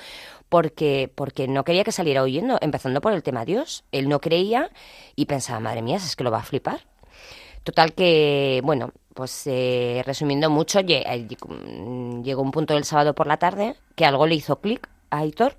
[0.49, 3.83] Porque, porque no quería que saliera oyendo, empezando por el tema Dios.
[3.91, 4.69] Él no creía
[5.15, 6.81] y pensaba, madre mía, es que lo va a flipar.
[7.63, 11.27] Total que, bueno, pues eh, resumiendo mucho, eh,
[12.23, 15.55] llegó un punto del sábado por la tarde que algo le hizo clic a Aitor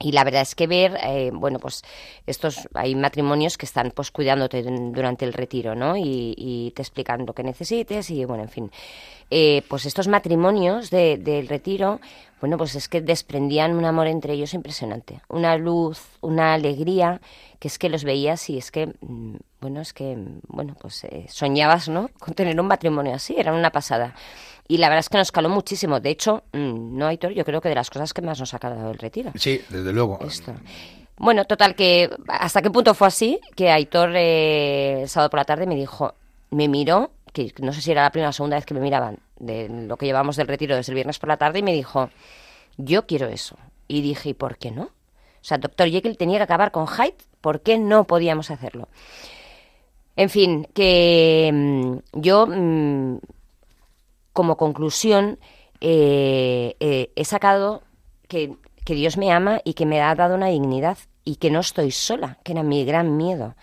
[0.00, 1.82] y la verdad es que ver, eh, bueno, pues
[2.26, 5.96] estos hay matrimonios que están pues cuidándote durante el retiro, ¿no?
[5.96, 8.70] Y, te explican lo que necesites y bueno, en fin.
[9.30, 12.00] Eh, pues estos matrimonios del retiro,
[12.40, 17.20] bueno, pues es que desprendían un amor entre ellos impresionante, una luz, una alegría,
[17.58, 21.26] que es que los veías y es que, mm, bueno, es que, bueno, pues eh,
[21.28, 22.10] soñabas, ¿no?
[22.20, 24.14] Con tener un matrimonio así, era una pasada.
[24.68, 25.98] Y la verdad es que nos caló muchísimo.
[25.98, 28.58] De hecho, mm, no, Aitor, yo creo que de las cosas que más nos ha
[28.58, 29.32] calado el retiro.
[29.34, 30.18] Sí, desde luego.
[31.16, 35.44] Bueno, total, que hasta qué punto fue así que Aitor eh, el sábado por la
[35.44, 36.14] tarde me dijo,
[36.50, 39.18] me miró, que no sé si era la primera o segunda vez que me miraban
[39.38, 42.10] de lo que llevamos del retiro desde el viernes por la tarde, y me dijo,
[42.76, 43.56] yo quiero eso.
[43.88, 44.82] Y dije, ¿y por qué no?
[44.82, 48.88] O sea, Doctor Jekyll tenía que acabar con Hyde, ¿por qué no podíamos hacerlo?
[50.16, 53.18] En fin, que mm, yo, mm,
[54.38, 55.40] como conclusión,
[55.80, 57.82] eh, eh, he sacado
[58.28, 58.54] que,
[58.86, 62.38] Dios me ama y que me ha dado una dignidad y que no estoy sola,
[62.44, 63.56] que era mi gran miedo.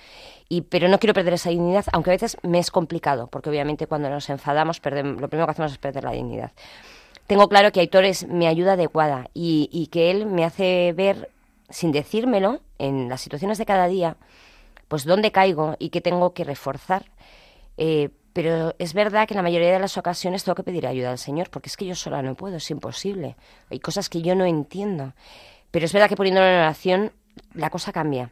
[0.50, 3.88] Y, pero no quiero perder esa dignidad, aunque a veces me es complicado, porque obviamente
[3.88, 6.52] cuando nos enfadamos perdemos, lo primero que hacemos es perder la dignidad.
[7.26, 11.30] Tengo claro que Aitor es mi ayuda adecuada y, y que él me hace ver,
[11.70, 14.18] sin decírmelo, en las situaciones de cada día,
[14.90, 17.06] pues dónde caigo y qué tengo que reforzar.
[17.78, 21.12] Eh, pero es verdad que en la mayoría de las ocasiones tengo que pedir ayuda
[21.12, 23.38] al Señor, porque es que yo sola no puedo, es imposible.
[23.71, 25.13] Hay cosas que yo no entiendo.
[25.71, 27.13] Pero es verdad que poniéndolo en oración,
[27.54, 28.32] la cosa cambia.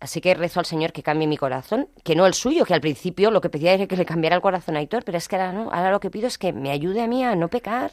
[0.00, 2.80] Así que rezo al Señor que cambie mi corazón, que no el suyo, que al
[2.80, 5.36] principio lo que pedía era que le cambiara el corazón a Aitor, pero es que
[5.36, 7.92] ahora no, ahora lo que pido es que me ayude a mí a no pecar,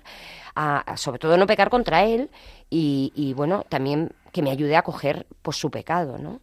[0.55, 2.31] a, sobre todo no pecar contra él
[2.71, 6.41] y, y, bueno, también que me ayude a coger pues su pecado, ¿no?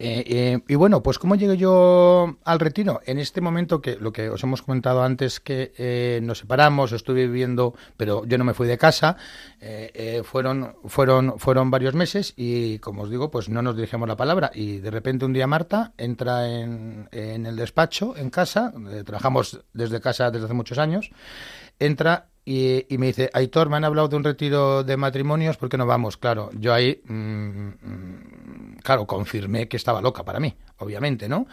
[0.00, 3.00] Eh, eh, y bueno, pues ¿cómo llegué yo al retiro?
[3.06, 7.26] En este momento que lo que os hemos comentado antes que eh, nos separamos, estuve
[7.26, 9.16] viviendo, pero yo no me fui de casa,
[10.24, 14.50] fueron, fueron, fueron varios meses y como os digo, pues no nos dirigimos la palabra
[14.52, 18.72] y de repente un día Marta entra en, en el despacho, en casa,
[19.04, 21.10] trabajamos desde casa desde hace muchos años,
[21.78, 25.78] entra y, me dice, Aitor, me han hablado de un retiro de matrimonios, ¿por qué
[25.78, 26.18] no vamos?
[26.18, 31.46] Claro, yo ahí, mm, mm, claro, confirmé que estaba loca para mí, obviamente, ¿no?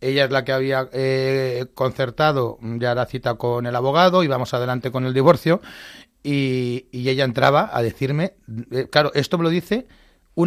[0.00, 4.90] Ella es la que había eh, concertado ya la cita con el abogado, íbamos adelante
[4.90, 5.60] con el divorcio,
[6.22, 8.34] y, ella entraba a decirme,
[8.70, 9.86] eh, claro, esto me lo dice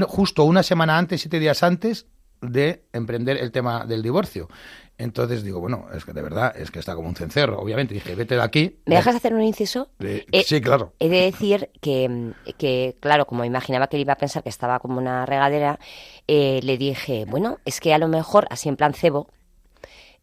[0.07, 2.07] justo una semana antes, siete días antes
[2.41, 4.49] de emprender el tema del divorcio.
[4.97, 7.59] Entonces digo, bueno, es que de verdad, es que está como un cencerro.
[7.59, 8.79] Obviamente dije, vete de aquí.
[8.85, 9.89] ¿Me dejas hacer un inciso?
[9.99, 10.93] Eh, sí, claro.
[10.99, 14.79] He de decir que, que, claro, como imaginaba que él iba a pensar que estaba
[14.79, 15.79] como una regadera,
[16.27, 19.27] eh, le dije, bueno, es que a lo mejor, así en plan cebo,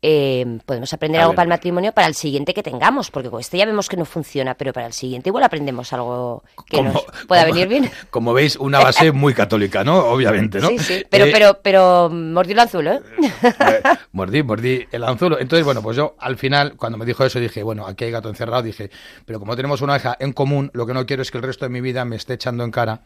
[0.00, 3.58] eh, podemos aprender algo para el matrimonio para el siguiente que tengamos, porque con este
[3.58, 7.44] ya vemos que no funciona, pero para el siguiente igual aprendemos algo que nos pueda
[7.44, 7.90] venir bien.
[8.10, 9.98] Como veis, una base muy católica, ¿no?
[9.98, 10.68] Obviamente, ¿no?
[10.68, 13.00] Sí, sí, pero, eh, pero, pero mordí el anzuelo, ¿eh?
[13.42, 13.82] ¿eh?
[14.12, 15.38] mordí, mordí el anzuelo.
[15.40, 18.28] Entonces, bueno, pues yo al final, cuando me dijo eso, dije, bueno, aquí hay gato
[18.28, 18.90] encerrado, dije,
[19.24, 21.64] pero como tenemos una hija en común, lo que no quiero es que el resto
[21.64, 23.00] de mi vida me esté echando en cara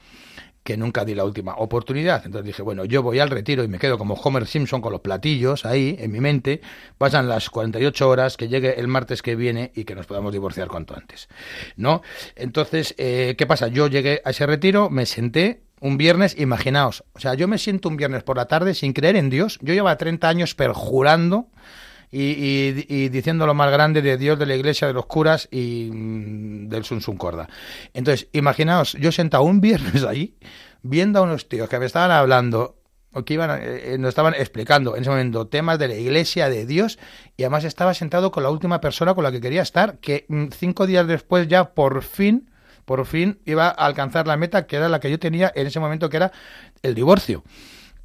[0.63, 2.23] que nunca di la última oportunidad.
[2.25, 5.01] Entonces dije, bueno, yo voy al retiro y me quedo como Homer Simpson con los
[5.01, 6.61] platillos ahí en mi mente.
[6.99, 10.69] Pasan las 48 horas, que llegue el martes que viene y que nos podamos divorciar
[10.69, 11.29] cuanto antes.
[11.77, 12.03] ¿No?
[12.37, 13.69] Entonces, eh, ¿qué pasa?
[13.69, 17.89] Yo llegué a ese retiro, me senté, un viernes, imaginaos, o sea, yo me siento
[17.89, 19.59] un viernes por la tarde sin creer en Dios.
[19.63, 21.49] Yo llevaba 30 años perjurando
[22.13, 26.69] y, diciendo lo más grande de Dios, de la iglesia, de los curas y mm,
[26.69, 27.49] del Sun Sun Corda.
[27.95, 30.37] Entonces, imaginaos, yo sentado un viernes ahí,
[30.83, 32.77] viendo a unos tíos que me estaban hablando
[33.15, 36.49] o que iban, eh, eh, nos estaban explicando en ese momento temas de la iglesia,
[36.49, 36.99] de Dios,
[37.37, 40.47] y además estaba sentado con la última persona con la que quería estar, que mm,
[40.57, 42.51] cinco días después ya por fin,
[42.85, 45.81] por fin iba a alcanzar la meta que era la que yo tenía en ese
[45.81, 46.33] momento, que era
[46.83, 47.43] el divorcio.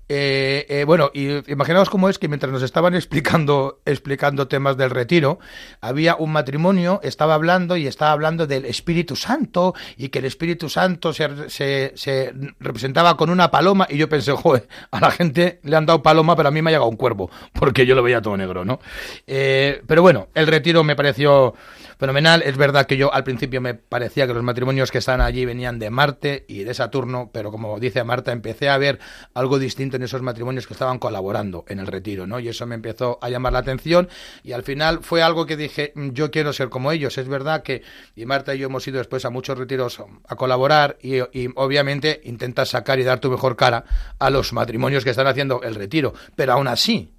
[0.09, 4.89] Eh, eh, bueno, y imaginaos cómo es que mientras nos estaban explicando, explicando temas del
[4.89, 5.39] retiro,
[5.81, 10.69] había un matrimonio, estaba hablando y estaba hablando del Espíritu Santo y que el Espíritu
[10.69, 15.75] Santo se, se, representaba con una paloma y yo pensé, joder, a la gente le
[15.75, 18.21] han dado paloma, pero a mí me ha llegado un cuervo, porque yo lo veía
[18.21, 18.79] todo negro, ¿no?
[19.25, 21.53] Eh, pero bueno, el retiro me pareció
[21.97, 22.41] fenomenal.
[22.43, 25.79] Es verdad que yo al principio me parecía que los matrimonios que estaban allí venían
[25.79, 28.99] de Marte y de Saturno, pero como dice Marta, empecé a ver
[29.33, 32.39] algo distinto en esos matrimonios que estaban colaborando en el retiro, ¿no?
[32.39, 34.10] Y eso me empezó a llamar la atención
[34.43, 37.17] y al final fue algo que dije, mm, yo quiero ser como ellos.
[37.17, 37.81] Es verdad que
[38.15, 42.21] y Marta y yo hemos ido después a muchos retiros a colaborar y, y obviamente
[42.23, 43.83] intentas sacar y dar tu mejor cara
[44.19, 47.16] a los matrimonios que están haciendo el retiro, pero aún así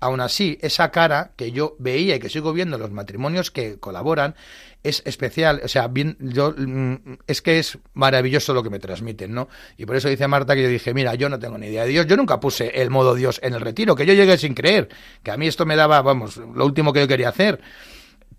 [0.00, 3.78] Aún así, esa cara que yo veía y que sigo viendo en los matrimonios que
[3.78, 4.34] colaboran
[4.82, 9.34] es especial, o sea, bien, yo mm, es que es maravilloso lo que me transmiten,
[9.34, 9.48] ¿no?
[9.76, 11.90] Y por eso dice Marta que yo dije, mira, yo no tengo ni idea de
[11.90, 14.88] Dios, yo nunca puse el modo Dios en el retiro, que yo llegué sin creer,
[15.22, 17.60] que a mí esto me daba, vamos, lo último que yo quería hacer,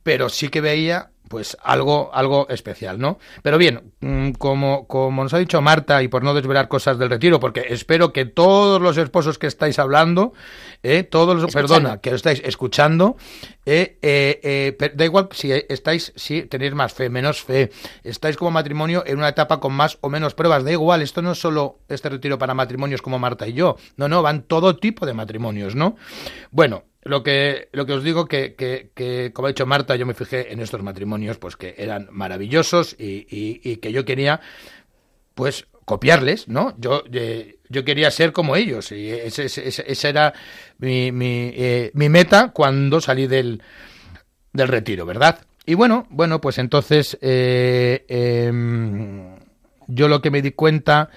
[0.02, 3.18] pero sí que veía pues algo, algo especial, ¿no?
[3.42, 7.10] Pero bien, mm, como, como nos ha dicho Marta, y por no desvelar cosas del
[7.10, 10.34] retiro, porque espero que todos los esposos que estáis hablando,
[10.84, 13.16] eh, todos los, perdona, que lo estáis escuchando,
[13.66, 17.72] eh, eh, eh da igual si estáis, si tenéis más fe, menos fe,
[18.04, 21.32] estáis como matrimonio en una etapa con más o menos pruebas, da igual, esto no
[21.32, 25.06] es solo este retiro para matrimonios como Marta y yo, no, no, van todo tipo
[25.06, 25.96] de matrimonios, ¿no?
[26.52, 30.06] Bueno, lo que, lo que os digo que, que, que, como ha dicho Marta, yo
[30.06, 34.42] me fijé en estos matrimonios, pues que eran maravillosos y, y, que yo quería,
[35.34, 36.76] pues, copiarles, ¿no?
[36.78, 40.34] Yo, eh, yo quería ser como ellos y esa ese, era
[40.78, 43.62] mi, mi, eh, mi, meta cuando salí del,
[44.54, 45.40] del retiro, ¿verdad?
[45.66, 49.36] Y bueno, bueno, pues entonces eh, em,
[49.88, 51.10] yo lo que me di cuenta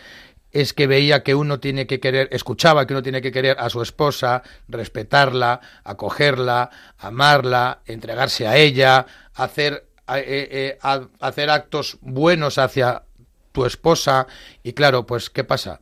[0.54, 3.68] es que veía que uno tiene que querer, escuchaba que uno tiene que querer a
[3.68, 10.78] su esposa, respetarla, acogerla, amarla, entregarse a ella, hacer, eh,
[11.20, 13.02] hacer actos buenos hacia
[13.50, 14.28] tu esposa
[14.62, 15.80] y claro, pues ¿qué pasa?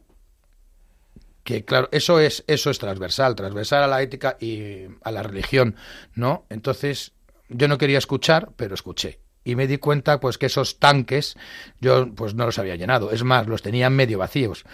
[1.44, 5.76] Que claro, eso es eso es transversal, transversal a la ética y a la religión,
[6.14, 6.46] ¿no?
[6.48, 7.12] Entonces,
[7.50, 11.36] yo no quería escuchar, pero escuché y me di cuenta pues que esos tanques
[11.80, 14.64] yo pues no los había llenado, es más, los tenía medio vacíos.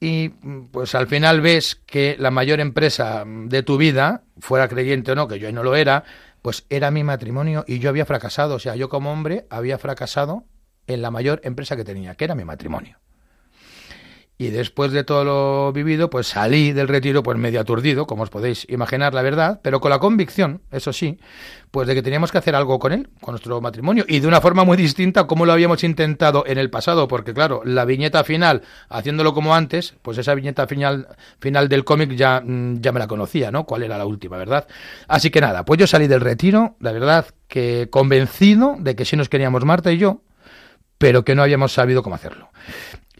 [0.00, 0.30] Y
[0.70, 5.28] pues al final ves que la mayor empresa de tu vida, fuera creyente o no,
[5.28, 6.04] que yo no lo era,
[6.42, 10.44] pues era mi matrimonio y yo había fracasado, o sea, yo como hombre había fracasado
[10.86, 12.98] en la mayor empresa que tenía, que era mi matrimonio.
[14.36, 18.30] Y después de todo lo vivido, pues salí del retiro pues medio aturdido, como os
[18.30, 21.20] podéis imaginar la verdad, pero con la convicción, eso sí,
[21.70, 24.40] pues de que teníamos que hacer algo con él, con nuestro matrimonio, y de una
[24.40, 28.24] forma muy distinta a como lo habíamos intentado en el pasado, porque claro, la viñeta
[28.24, 31.06] final, haciéndolo como antes, pues esa viñeta final,
[31.38, 33.64] final del cómic ya, mm, ya me la conocía, ¿no?
[33.64, 34.66] ¿Cuál era la última, verdad?
[35.06, 39.16] Así que nada, pues yo salí del retiro, la verdad que convencido de que sí
[39.16, 40.22] nos queríamos Marta y yo,
[40.98, 42.50] pero que no habíamos sabido cómo hacerlo.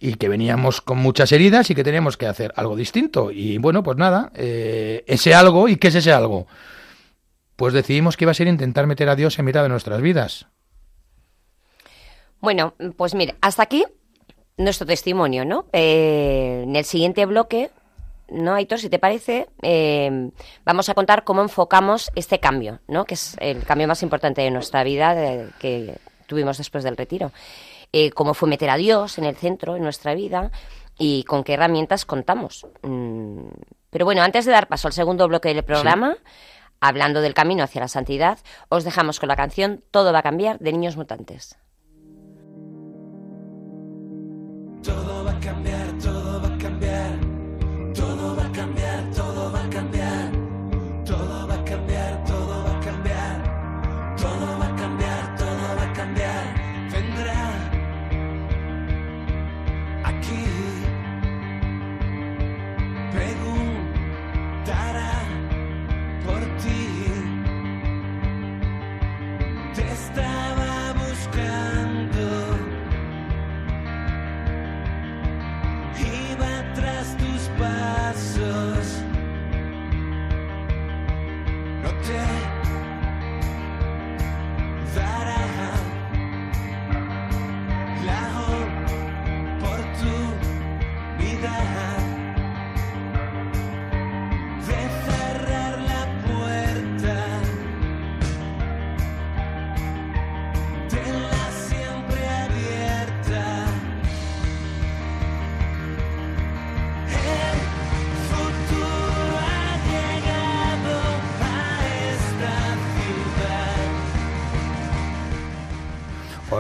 [0.00, 3.30] Y que veníamos con muchas heridas y que teníamos que hacer algo distinto.
[3.30, 6.46] Y bueno, pues nada, eh, ese algo, ¿y qué es ese algo?
[7.56, 10.46] Pues decidimos que iba a ser intentar meter a Dios en mitad de nuestras vidas.
[12.40, 13.84] Bueno, pues mire, hasta aquí
[14.56, 15.66] nuestro testimonio, ¿no?
[15.72, 17.70] Eh, en el siguiente bloque,
[18.28, 18.78] ¿no, Aitor?
[18.78, 20.30] Si te parece, eh,
[20.64, 23.04] vamos a contar cómo enfocamos este cambio, ¿no?
[23.04, 25.14] Que es el cambio más importante de nuestra vida,
[25.58, 27.32] que tuvimos después del retiro.
[27.96, 30.50] Eh, cómo fue meter a Dios en el centro, en nuestra vida,
[30.98, 32.66] y con qué herramientas contamos.
[32.82, 33.46] Mm,
[33.88, 36.16] pero bueno, antes de dar paso al segundo bloque del programa,
[36.80, 40.58] hablando del camino hacia la santidad, os dejamos con la canción Todo va a cambiar
[40.58, 41.56] de Niños Mutantes.
[44.82, 47.20] Todo va a cambiar, todo va a cambiar,
[47.94, 48.43] todo va a cambiar,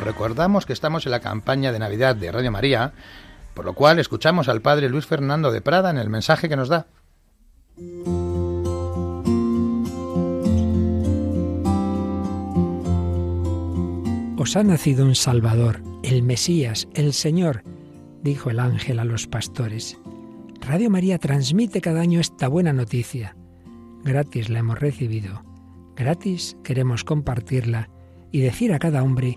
[0.04, 2.92] recordamos que estamos en la campaña de Navidad de Radio María,
[3.54, 6.68] por lo cual escuchamos al padre Luis Fernando de Prada en el mensaje que nos
[6.68, 6.86] da.
[14.36, 17.62] Os ha nacido un Salvador, el Mesías, el Señor,
[18.22, 19.98] dijo el ángel a los pastores.
[20.60, 23.36] Radio María transmite cada año esta buena noticia.
[24.02, 25.42] Gratis la hemos recibido,
[25.96, 27.88] gratis queremos compartirla
[28.32, 29.36] y decir a cada hombre,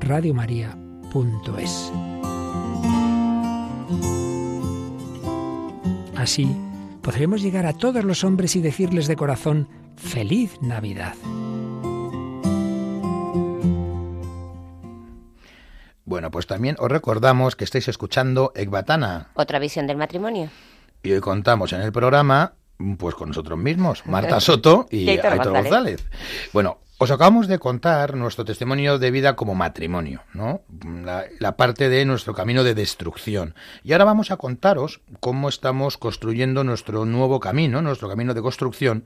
[0.00, 1.92] radiomaria.es.
[6.16, 6.56] Así
[7.02, 11.14] podremos llegar a todos los hombres y decirles de corazón, feliz Navidad.
[16.04, 20.50] Bueno, pues también os recordamos que estáis escuchando Ecbatana Otra visión del matrimonio.
[21.02, 22.54] y hoy contamos en el programa
[22.98, 25.70] pues con nosotros mismos, Marta Soto y Aitor Aitor González.
[25.70, 26.04] González.
[26.52, 30.62] Bueno, os acabamos de contar nuestro testimonio de vida como matrimonio, ¿no?
[31.04, 33.56] La, parte de nuestro camino de destrucción.
[33.82, 39.04] Y ahora vamos a contaros cómo estamos construyendo nuestro nuevo camino, nuestro camino de construcción,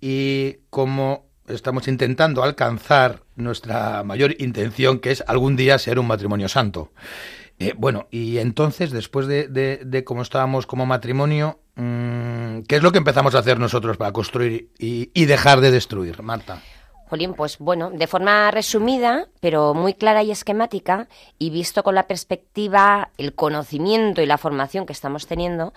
[0.00, 6.48] y cómo estamos intentando alcanzar nuestra mayor intención, que es algún día ser un matrimonio
[6.48, 6.90] santo.
[7.60, 12.90] Eh, bueno, y entonces, después de, de, cómo estábamos como matrimonio, mm, ¿qué es lo
[12.90, 16.60] que empezamos a hacer nosotros para construir y, y dejar de destruir, Marta?
[17.08, 22.06] Jolín, pues bueno, de forma resumida, pero muy clara y esquemática, y visto con la
[22.06, 25.72] perspectiva, el conocimiento y la formación que estamos teniendo,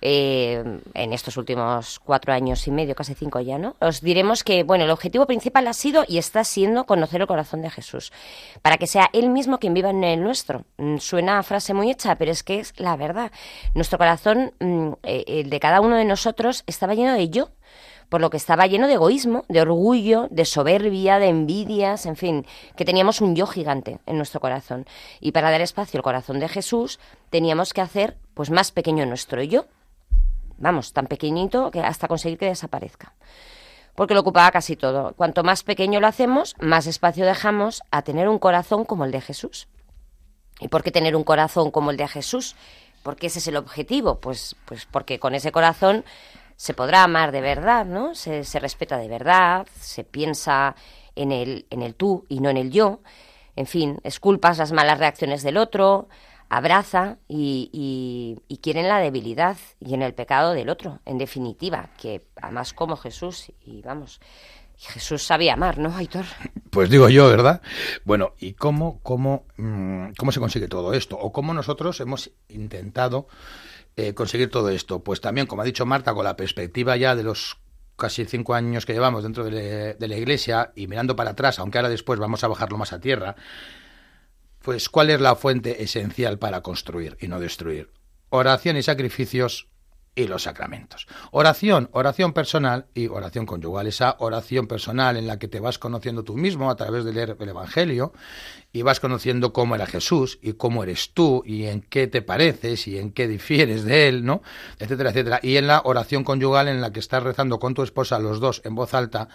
[0.00, 0.62] eh,
[0.94, 3.74] en estos últimos cuatro años y medio, casi cinco ya, ¿no?
[3.80, 7.62] Os diremos que, bueno, el objetivo principal ha sido y está siendo conocer el corazón
[7.62, 8.12] de Jesús,
[8.62, 10.64] para que sea Él mismo quien viva en el nuestro.
[10.76, 13.32] Mm, suena a frase muy hecha, pero es que es la verdad.
[13.74, 17.50] Nuestro corazón, mm, eh, el de cada uno de nosotros, estaba lleno de yo,
[18.08, 22.46] por lo que estaba lleno de egoísmo, de orgullo, de soberbia, de envidias, en fin,
[22.76, 24.86] que teníamos un yo gigante en nuestro corazón.
[25.20, 26.98] Y para dar espacio al corazón de Jesús,
[27.30, 29.66] teníamos que hacer pues más pequeño nuestro yo.
[30.58, 33.14] Vamos, tan pequeñito que hasta conseguir que desaparezca.
[33.94, 35.12] Porque lo ocupaba casi todo.
[35.14, 39.20] Cuanto más pequeño lo hacemos, más espacio dejamos a tener un corazón como el de
[39.20, 39.68] Jesús.
[40.60, 42.56] ¿Y por qué tener un corazón como el de Jesús?
[43.02, 44.20] Porque ese es el objetivo.
[44.20, 46.04] Pues, pues porque con ese corazón
[46.58, 48.16] se podrá amar de verdad, ¿no?
[48.16, 50.74] Se, respeta de verdad, se piensa
[51.14, 53.00] en el, en el tú y no en el yo.
[53.54, 56.08] En fin, esculpas las malas reacciones del otro,
[56.48, 61.18] abraza y, y, y quiere en la debilidad y en el pecado del otro, en
[61.18, 64.20] definitiva, que amas como Jesús y vamos.
[64.76, 66.24] Jesús sabía amar, ¿no, Aitor?
[66.70, 67.62] Pues digo yo, ¿verdad?
[68.04, 71.16] Bueno, ¿y cómo, cómo, mm, cómo se consigue todo esto?
[71.16, 73.28] ¿O cómo nosotros hemos intentado
[73.98, 75.02] eh, conseguir todo esto?
[75.02, 77.58] Pues también, como ha dicho Marta, con la perspectiva ya de los
[77.96, 81.88] casi cinco años que llevamos dentro de, la iglesia y mirando para atrás, aunque ahora
[81.88, 83.34] después vamos a bajarlo más a tierra,
[84.62, 87.90] pues ¿cuál es la fuente esencial para construir y no destruir?
[88.28, 89.66] Oración y sacrificios
[90.18, 91.06] y los sacramentos.
[91.30, 93.86] Oración, oración personal y oración conyugal.
[93.86, 97.36] Esa oración personal en la que te vas conociendo tú mismo a través de leer
[97.38, 98.12] el Evangelio
[98.72, 102.88] y vas conociendo cómo era Jesús y cómo eres tú y en qué te pareces
[102.88, 104.42] y en qué difieres de él, ¿no?
[104.80, 105.38] etcétera, etcétera.
[105.40, 108.60] Y en la oración conyugal en la que estás rezando con tu esposa los dos
[108.64, 109.28] en voz alta,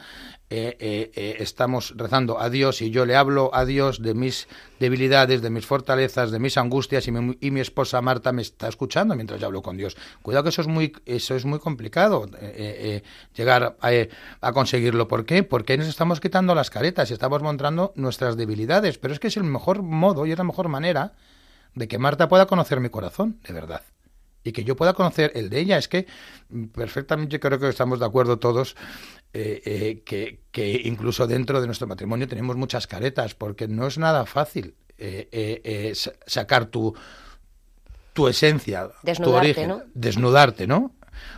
[0.49, 4.47] eh, eh, eh, estamos rezando a Dios y yo le hablo a Dios de mis
[4.79, 9.39] debilidades, de mis fortalezas, de mis angustias y mi, esposa Marta me está escuchando mientras
[9.39, 9.97] yo hablo con Dios.
[10.21, 12.29] Cuidado que eso es muy, eso es muy complicado
[13.33, 13.89] llegar a,
[14.41, 15.07] a conseguirlo.
[15.07, 15.41] ¿Por qué?
[15.43, 19.37] Porque nos estamos quitando las caretas y estamos mostrando nuestras debilidades, pero es que es
[19.37, 21.13] el mejor modo y es la mejor manera
[21.75, 23.81] de que Marta pueda conocer mi corazón, de verdad.
[24.43, 25.77] Y que yo pueda conocer el de ella.
[25.77, 26.05] Es que
[26.49, 28.75] mm, perfectamente creo que estamos de acuerdo todos
[29.35, 33.97] eh, eh, que, que, incluso dentro de nuestro matrimonio tenemos muchas caretas, porque no es
[33.97, 35.93] nada fácil eh,
[36.27, 36.93] sacar tu,
[38.13, 38.91] tu esencia,
[39.23, 40.91] tu origen, desnudarte, ¿no?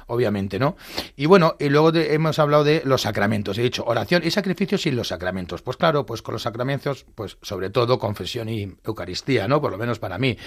[0.07, 0.75] Obviamente, ¿no?
[1.15, 3.57] Y bueno, y luego hemos hablado de los sacramentos.
[3.57, 5.61] He dicho oración y sacrificios sin los sacramentos.
[5.61, 9.61] Pues claro, pues con los sacramentos, pues sobre todo confesión y Eucaristía, ¿no?
[9.61, 10.37] Por lo menos para mí.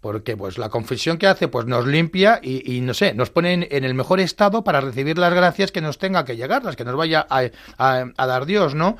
[0.00, 3.84] Porque pues la confesión que hace, pues nos limpia y, no sé, nos pone en,
[3.84, 6.96] el mejor estado para recibir las gracias que nos tenga que llegar, las que nos
[6.96, 8.96] vaya a dar Dios, ¿no?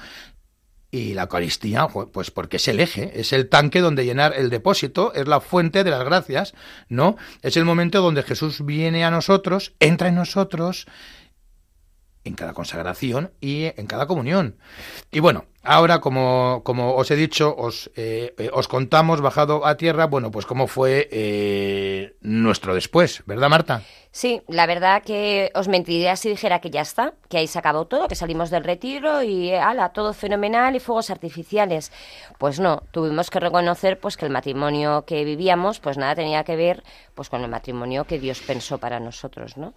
[0.91, 5.12] Y la Eucaristía, pues porque es el eje, es el tanque donde llenar el depósito,
[5.14, 6.55] es la fuente de las gracias,
[6.89, 7.16] ¿no?
[7.43, 10.87] Es el momento donde Jesús viene a nosotros, entra en nosotros,
[12.24, 14.57] en cada consagración y en cada comunión.
[15.11, 19.77] Y bueno, ahora, como, como os he dicho, os, eh, eh, os contamos, bajado a
[19.77, 23.83] tierra, bueno, pues cómo fue eh, nuestro después, ¿verdad, Marta?
[24.12, 27.85] Sí, la verdad que os mentiría si dijera que ya está, que ahí se acabó
[27.85, 31.93] todo, que salimos del retiro y ala, todo fenomenal y fuegos artificiales.
[32.39, 36.57] Pues no, tuvimos que reconocer pues que el matrimonio que vivíamos pues nada tenía que
[36.57, 36.83] ver
[37.14, 39.75] pues con el matrimonio que Dios pensó para nosotros, ¿no?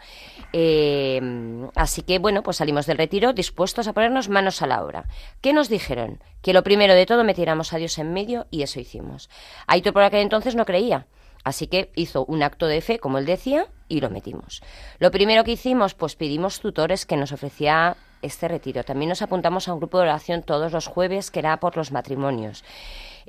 [1.75, 5.03] Así que bueno, pues salimos del retiro dispuestos a ponernos manos a la obra.
[5.41, 6.21] ¿Qué nos dijeron?
[6.41, 9.29] Que lo primero de todo metiéramos a Dios en medio y eso hicimos.
[9.65, 11.07] Aitor por aquel entonces no creía.
[11.43, 14.61] Así que hizo un acto de fe, como él decía, y lo metimos.
[14.99, 18.83] Lo primero que hicimos, pues pedimos tutores que nos ofrecía este retiro.
[18.83, 21.93] También nos apuntamos a un grupo de oración todos los jueves que era por los
[21.93, 22.65] matrimonios.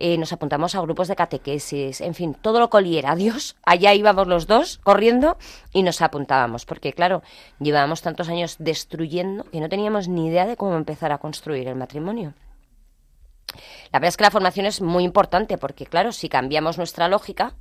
[0.03, 3.57] Eh, nos apuntamos a grupos de catequesis, en fin, todo lo coliera Dios.
[3.67, 5.37] Allá íbamos los dos corriendo
[5.75, 7.23] y nos apuntábamos, porque claro,
[7.59, 11.77] llevábamos tantos años destruyendo que no teníamos ni idea de cómo empezar a construir el
[11.77, 12.33] matrimonio.
[13.93, 17.53] La verdad es que la formación es muy importante porque, claro, si cambiamos nuestra lógica,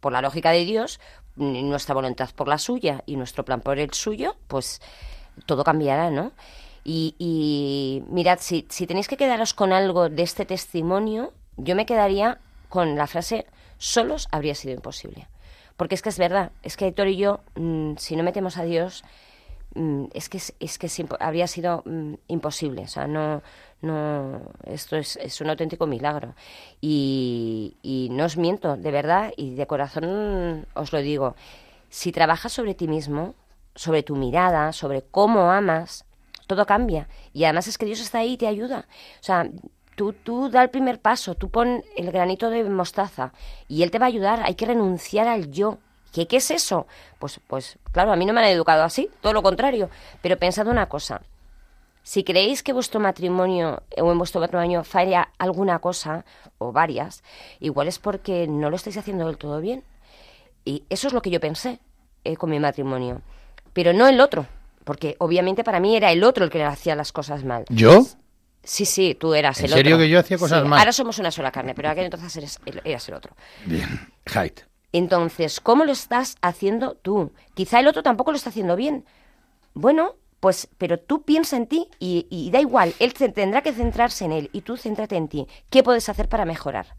[0.00, 1.00] por la lógica de Dios,
[1.36, 4.82] nuestra voluntad por la suya y nuestro plan por el suyo, pues
[5.46, 6.32] todo cambiará, ¿no?
[6.84, 11.86] Y, y mirad, si, si tenéis que quedaros con algo de este testimonio, yo me
[11.86, 12.38] quedaría
[12.68, 13.46] con la frase,
[13.78, 15.28] solos habría sido imposible.
[15.76, 18.64] Porque es que es verdad, es que Héctor y yo, mm, si no metemos a
[18.64, 19.04] Dios,
[19.74, 22.82] mm, es que, es, que habría sido mm, imposible.
[22.82, 23.42] O sea, no,
[23.82, 26.34] no, esto es, es un auténtico milagro.
[26.80, 31.36] Y, y, no os miento, de verdad, y de corazón os lo digo.
[31.90, 33.34] Si trabajas sobre ti mismo,
[33.74, 36.06] sobre tu mirada, sobre cómo amas,
[36.46, 37.08] todo cambia.
[37.32, 38.86] Y además es que Dios está ahí y te ayuda.
[39.20, 39.48] O sea,
[39.96, 43.32] Tú, tú da el primer paso, tú pon el granito de mostaza
[43.66, 44.42] y él te va a ayudar.
[44.44, 45.78] Hay que renunciar al yo.
[46.12, 46.86] ¿Qué, ¿Qué es eso?
[47.18, 49.90] Pues, pues claro, a mí no me han educado así, todo lo contrario.
[50.22, 51.22] Pero pensad una cosa,
[52.06, 56.24] si creéis que vuestro matrimonio o en vuestro matrimonio falla alguna cosa
[56.58, 57.24] o varias,
[57.58, 59.82] igual es porque no lo estáis haciendo del todo bien.
[60.64, 61.80] Y eso es lo que yo pensé
[62.22, 63.22] eh, con mi matrimonio.
[63.72, 64.46] Pero no el otro,
[64.84, 67.64] porque obviamente para mí era el otro el que hacía las cosas mal.
[67.70, 68.04] ¿Yo?
[68.66, 69.76] Sí, sí, tú eras el otro.
[69.78, 70.70] ¿En serio que yo hacía cosas sí?
[70.70, 73.34] Ahora somos una sola carne, pero aquel entonces eres, eras el otro.
[73.64, 74.60] Bien, Height.
[74.92, 77.32] Entonces, ¿cómo lo estás haciendo tú?
[77.54, 79.04] Quizá el otro tampoco lo está haciendo bien.
[79.72, 84.24] Bueno, pues, pero tú piensa en ti y, y da igual, él tendrá que centrarse
[84.24, 85.46] en él y tú céntrate en ti.
[85.70, 86.96] ¿Qué puedes hacer para mejorar?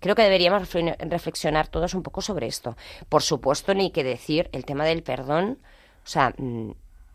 [0.00, 0.68] Creo que deberíamos
[1.00, 2.76] reflexionar todos un poco sobre esto.
[3.08, 5.58] Por supuesto, ni que decir el tema del perdón.
[6.04, 6.70] O sea, mm,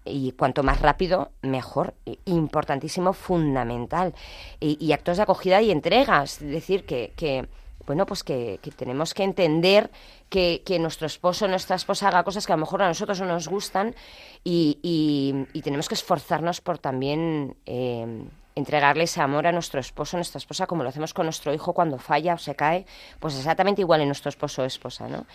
[0.05, 1.93] y cuanto más rápido, mejor.
[2.25, 4.13] Importantísimo, fundamental.
[4.59, 6.41] Y, actos de acogida y entregas.
[6.41, 7.47] Es decir, que, que
[7.85, 9.89] bueno, pues que, tenemos que entender
[10.29, 13.27] que, nuestro esposo o nuestra esposa haga cosas que a lo mejor a nosotros no
[13.27, 13.95] nos gustan
[14.43, 18.25] y, tenemos que esforzarnos por también eh,
[18.55, 21.97] entregarle ese amor a nuestro esposo nuestra esposa como lo hacemos con nuestro hijo cuando
[21.97, 22.85] falla o se cae,
[23.19, 25.25] pues exactamente igual en nuestro esposo o esposa, ¿no?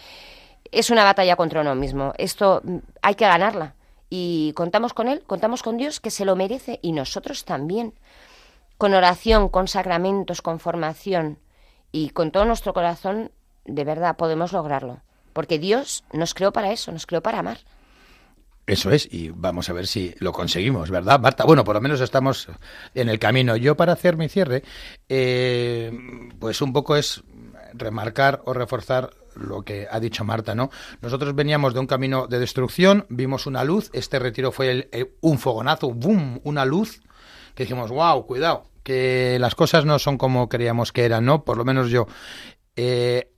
[0.70, 2.12] Es una batalla contra uno mismo.
[2.18, 3.74] Esto mm, hay que ganarla
[4.10, 7.94] y contamos con Él, contamos con Dios que se lo merece y nosotros también.
[8.76, 11.38] Con oración, con sacramentos, con formación
[11.92, 13.32] y con todo nuestro corazón,
[13.64, 15.02] de verdad podemos lograrlo.
[15.32, 17.58] Porque Dios nos creó para eso, nos creó para amar.
[18.66, 21.44] Eso es, y vamos a ver si lo conseguimos, ¿verdad, Marta?
[21.44, 22.48] Bueno, por lo menos estamos
[22.94, 23.56] en el camino.
[23.56, 24.62] Yo para hacer mi cierre,
[25.08, 25.90] eh,
[26.38, 27.22] pues un poco es
[27.72, 30.70] remarcar o reforzar lo que ha dicho Marta, ¿no?
[31.00, 35.92] Nosotros veníamos de un camino de destrucción, vimos una luz, este retiro fue un fogonazo,
[35.92, 37.00] boom, una luz,
[37.54, 41.44] que dijimos, wow, cuidado, que las cosas no son como creíamos que eran, ¿no?
[41.44, 42.06] Por lo menos yo.
[42.76, 43.32] Eh,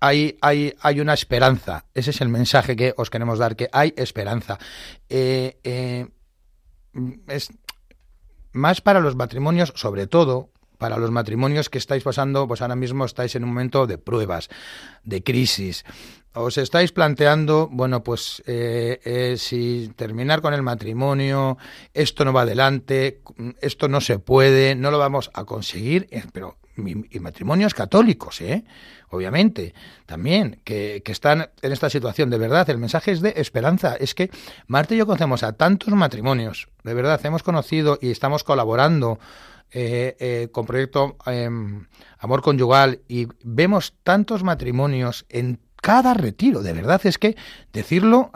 [0.00, 3.92] hay, hay, hay una esperanza, ese es el mensaje que os queremos dar, que hay
[3.96, 4.58] esperanza.
[5.08, 6.08] Eh, eh,
[7.26, 7.52] es
[8.52, 13.04] más para los matrimonios, sobre todo, para los matrimonios que estáis pasando, pues ahora mismo
[13.04, 14.48] estáis en un momento de pruebas,
[15.04, 15.84] de crisis.
[16.34, 21.58] Os estáis planteando, bueno, pues eh, eh, si terminar con el matrimonio,
[21.92, 23.20] esto no va adelante,
[23.60, 28.64] esto no se puede, no lo vamos a conseguir, eh, pero y matrimonios católicos, ¿eh?
[29.10, 29.74] obviamente,
[30.06, 32.30] también, que, que, están en esta situación.
[32.30, 33.96] De verdad, el mensaje es de esperanza.
[33.98, 34.30] Es que
[34.68, 39.18] Marta y yo conocemos a tantos matrimonios, de verdad, hemos conocido y estamos colaborando
[39.72, 41.86] eh, eh, con proyecto em,
[42.18, 47.36] Amor Conyugal y vemos tantos matrimonios en cada retiro, de verdad, es que
[47.72, 48.32] decirlo,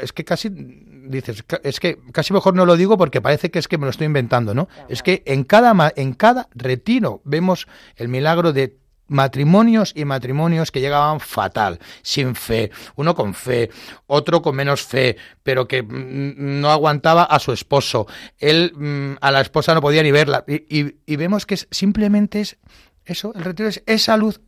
[0.00, 3.66] es que casi dices, es que casi mejor no lo digo porque parece que es
[3.66, 4.68] que me lo estoy inventando, ¿no?
[4.88, 8.76] Es que en cada en cada retiro vemos el milagro de
[9.08, 13.70] matrimonios y matrimonios que llegaban fatal, sin fe, uno con fe,
[14.06, 18.06] otro con menos fe, pero que mm, no aguantaba a su esposo,
[18.38, 22.58] él mm, a la esposa no podía ni verla, y, y vemos que simplemente es
[23.04, 24.40] eso, el retiro es esa luz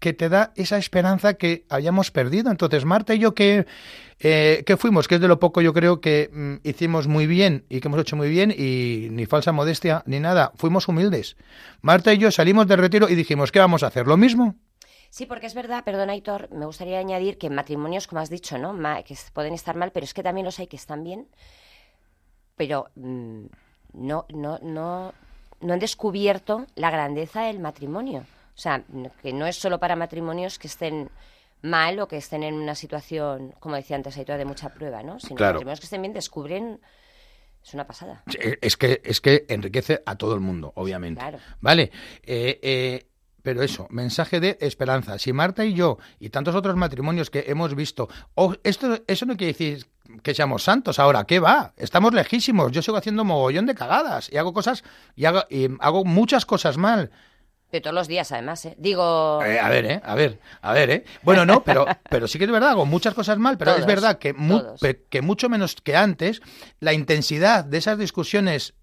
[0.00, 2.50] que te da esa esperanza que hayamos perdido.
[2.50, 3.66] Entonces, Marta y yo, que,
[4.18, 7.64] eh, que fuimos, que es de lo poco yo creo que mm, hicimos muy bien
[7.68, 11.36] y que hemos hecho muy bien, y ni falsa modestia ni nada, fuimos humildes.
[11.82, 14.06] Marta y yo salimos del retiro y dijimos, ¿qué vamos a hacer?
[14.06, 14.56] ¿Lo mismo?
[15.10, 18.74] Sí, porque es verdad, perdona, Aitor, me gustaría añadir que matrimonios, como has dicho, ¿no?
[19.04, 21.28] que pueden estar mal, pero es que también los hay que están bien,
[22.56, 23.46] pero mm,
[23.92, 25.12] no, no, no,
[25.60, 28.24] no han descubierto la grandeza del matrimonio.
[28.60, 28.84] O sea,
[29.22, 31.08] que no es solo para matrimonios que estén
[31.62, 35.18] mal o que estén en una situación, como decía antes, hay de mucha prueba, ¿no?
[35.18, 36.78] Sino matrimonios que estén bien descubren
[37.64, 38.22] es una pasada.
[38.60, 41.22] Es que, es que enriquece a todo el mundo, obviamente.
[41.22, 41.38] Claro.
[41.62, 41.90] Vale.
[42.22, 43.06] Eh, eh,
[43.42, 45.18] pero eso, mensaje de esperanza.
[45.18, 49.38] Si Marta y yo y tantos otros matrimonios que hemos visto, oh, esto, eso no
[49.38, 49.86] quiere decir
[50.22, 51.72] que seamos santos ahora, ¿qué va?
[51.78, 52.72] Estamos lejísimos.
[52.72, 54.84] Yo sigo haciendo mogollón de cagadas y hago cosas
[55.16, 57.10] y hago, y hago muchas cosas mal.
[57.72, 58.74] De todos los días, además, ¿eh?
[58.78, 59.40] Digo...
[59.44, 60.00] Eh, a ver, ¿eh?
[60.04, 61.04] A ver, a ver, ¿eh?
[61.22, 64.18] Bueno, no, pero, pero sí que es verdad, hago muchas cosas mal, pero es verdad
[64.18, 64.34] que,
[65.08, 66.42] que mucho menos que antes,
[66.80, 68.74] la intensidad de esas discusiones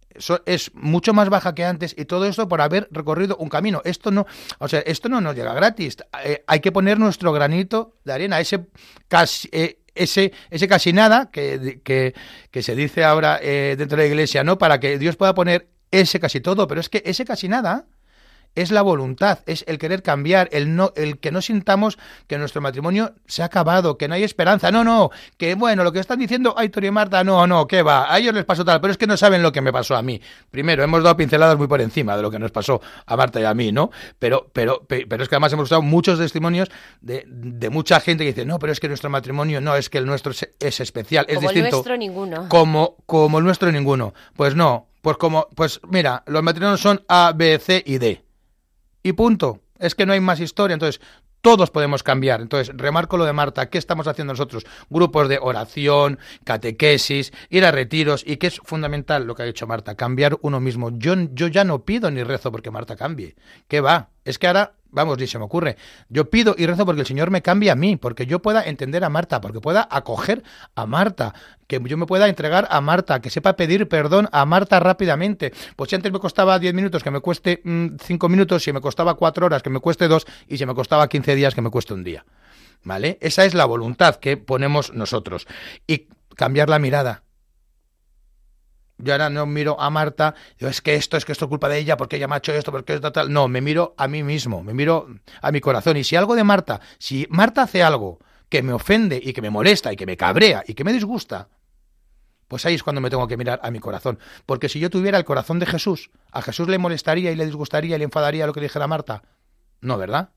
[0.45, 3.81] es mucho más baja que antes y todo esto por haber recorrido un camino.
[3.85, 4.25] Esto no,
[4.59, 5.97] o sea, esto no nos llega gratis.
[6.23, 8.67] Eh, hay que poner nuestro granito de arena, ese
[9.07, 12.13] casi, eh, ese, ese casi nada que, que,
[12.51, 14.57] que se dice ahora eh, dentro de la iglesia, ¿no?
[14.57, 17.85] Para que Dios pueda poner ese casi todo, pero es que ese casi nada
[18.55, 22.59] es la voluntad, es el querer cambiar, el no, el que no sintamos que nuestro
[22.61, 24.71] matrimonio se ha acabado, que no hay esperanza.
[24.71, 28.11] No, no, que bueno, lo que están diciendo Aitor y Marta, no, no, que va,
[28.11, 30.01] a ellos les pasó tal, pero es que no saben lo que me pasó a
[30.01, 30.19] mí.
[30.49, 33.43] Primero, hemos dado pinceladas muy por encima de lo que nos pasó a Marta y
[33.43, 33.91] a mí, ¿no?
[34.17, 36.69] Pero, pero, pe- pero es que además hemos usado muchos testimonios
[37.01, 39.99] de, de mucha gente que dice, no, pero es que nuestro matrimonio, no, es que
[39.99, 41.75] el nuestro es, es especial, es Como el distinto.
[41.77, 42.49] nuestro, ninguno.
[42.49, 44.13] Como, como el nuestro ninguno.
[44.35, 48.23] Pues no, pues como, pues mira, los matrimonios son A, B, C y D.
[49.03, 49.61] Y punto.
[49.79, 50.73] Es que no hay más historia.
[50.73, 51.01] Entonces,
[51.41, 52.41] todos podemos cambiar.
[52.41, 53.69] Entonces, remarco lo de Marta.
[53.69, 54.65] ¿Qué estamos haciendo nosotros?
[54.89, 58.23] Grupos de oración, catequesis, ir a retiros.
[58.25, 60.91] Y que es fundamental lo que ha dicho Marta, cambiar uno mismo.
[60.97, 63.35] Yo, yo ya no pido ni rezo porque Marta cambie.
[63.67, 64.09] ¿Qué va?
[64.25, 65.77] Es que ahora, vamos, ni se me ocurre.
[66.09, 69.03] Yo pido y rezo porque el Señor me cambie a mí, porque yo pueda entender
[69.03, 70.43] a Marta, porque pueda acoger
[70.75, 71.33] a Marta,
[71.67, 75.53] que yo me pueda entregar a Marta, que sepa pedir perdón a Marta rápidamente.
[75.75, 79.15] Pues si antes me costaba 10 minutos, que me cueste 5 minutos, si me costaba
[79.15, 81.93] 4 horas, que me cueste 2, y si me costaba 15 días, que me cueste
[81.93, 82.25] un día.
[82.83, 83.17] ¿Vale?
[83.21, 85.47] Esa es la voluntad que ponemos nosotros.
[85.87, 87.23] Y cambiar la mirada.
[88.97, 91.69] Yo ahora no miro a Marta, digo, es que esto, es que esto es culpa
[91.69, 93.31] de ella, porque ella me ha hecho esto, porque esto tal.
[93.31, 95.07] No, me miro a mí mismo, me miro
[95.41, 95.97] a mi corazón.
[95.97, 98.19] Y si algo de Marta, si Marta hace algo
[98.49, 101.49] que me ofende y que me molesta y que me cabrea y que me disgusta,
[102.47, 104.19] pues ahí es cuando me tengo que mirar a mi corazón.
[104.45, 107.95] Porque si yo tuviera el corazón de Jesús, ¿a Jesús le molestaría y le disgustaría
[107.95, 109.23] y le enfadaría lo que dijera Marta?
[109.81, 110.29] No, ¿verdad?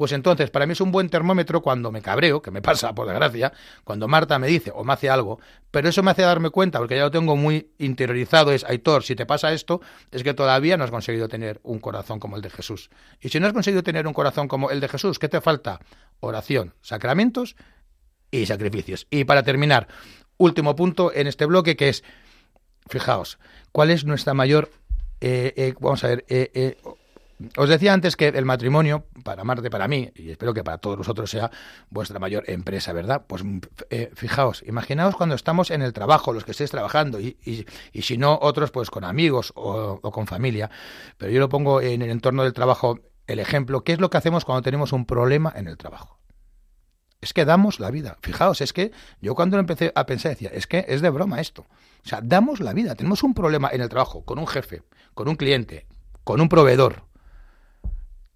[0.00, 3.06] Pues entonces, para mí es un buen termómetro cuando me cabreo, que me pasa por
[3.06, 3.52] desgracia,
[3.84, 5.40] cuando Marta me dice o me hace algo,
[5.70, 9.14] pero eso me hace darme cuenta, porque ya lo tengo muy interiorizado, es, Aitor, si
[9.14, 12.48] te pasa esto, es que todavía no has conseguido tener un corazón como el de
[12.48, 12.88] Jesús.
[13.20, 15.80] Y si no has conseguido tener un corazón como el de Jesús, ¿qué te falta?
[16.20, 17.54] Oración, sacramentos
[18.30, 19.06] y sacrificios.
[19.10, 19.86] Y para terminar,
[20.38, 22.04] último punto en este bloque que es,
[22.88, 23.38] fijaos,
[23.70, 24.70] ¿cuál es nuestra mayor...
[25.20, 26.78] eh, eh, vamos a ver, eh, eh,
[27.56, 30.98] os decía antes que el matrimonio, para Marte, para mí, y espero que para todos
[30.98, 31.50] vosotros sea
[31.88, 33.24] vuestra mayor empresa, ¿verdad?
[33.26, 33.42] Pues
[33.90, 38.02] eh, fijaos, imaginaos cuando estamos en el trabajo, los que estéis trabajando, y, y, y
[38.02, 40.70] si no, otros pues con amigos o, o, con familia,
[41.16, 44.18] pero yo lo pongo en el entorno del trabajo, el ejemplo, ¿qué es lo que
[44.18, 46.18] hacemos cuando tenemos un problema en el trabajo?
[47.20, 48.16] Es que damos la vida.
[48.22, 51.66] Fijaos, es que yo cuando empecé a pensar decía, es que es de broma esto.
[52.02, 52.94] O sea, damos la vida.
[52.94, 54.82] Tenemos un problema en el trabajo, con un jefe,
[55.12, 55.86] con un cliente,
[56.24, 57.04] con un proveedor,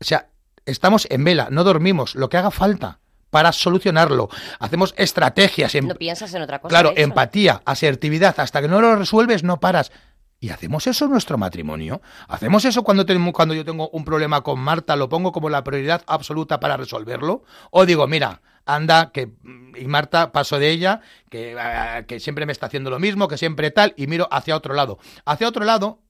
[0.05, 0.29] o sea,
[0.67, 2.99] estamos en vela, no dormimos, lo que haga falta
[3.31, 4.29] para solucionarlo.
[4.59, 5.75] Hacemos estrategias.
[5.75, 6.69] En, no piensas en otra cosa.
[6.69, 8.39] Claro, empatía, asertividad.
[8.39, 9.93] Hasta que no lo resuelves, no paras.
[10.41, 12.03] ¿Y hacemos eso en nuestro matrimonio?
[12.29, 14.95] ¿Hacemos eso cuando, tengo, cuando yo tengo un problema con Marta?
[14.95, 17.45] ¿Lo pongo como la prioridad absoluta para resolverlo?
[17.71, 19.33] ¿O digo, mira, anda, que
[19.75, 21.01] y Marta paso de ella,
[21.31, 24.55] que, uh, que siempre me está haciendo lo mismo, que siempre tal, y miro hacia
[24.55, 24.99] otro lado?
[25.25, 26.04] Hacia otro lado,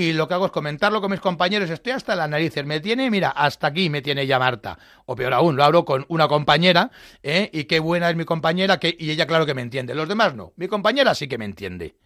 [0.00, 3.10] y lo que hago es comentarlo con mis compañeros, estoy hasta las narices, me tiene,
[3.10, 4.78] mira, hasta aquí me tiene ya Marta.
[5.04, 6.90] O peor aún, lo hablo con una compañera,
[7.22, 7.50] ¿eh?
[7.52, 9.94] y qué buena es mi compañera, que, y ella claro que me entiende.
[9.94, 11.96] Los demás no, mi compañera sí que me entiende.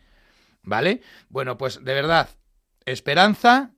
[0.65, 1.03] ¿Vale?
[1.29, 2.31] Bueno, pues de verdad,
[2.85, 3.71] esperanza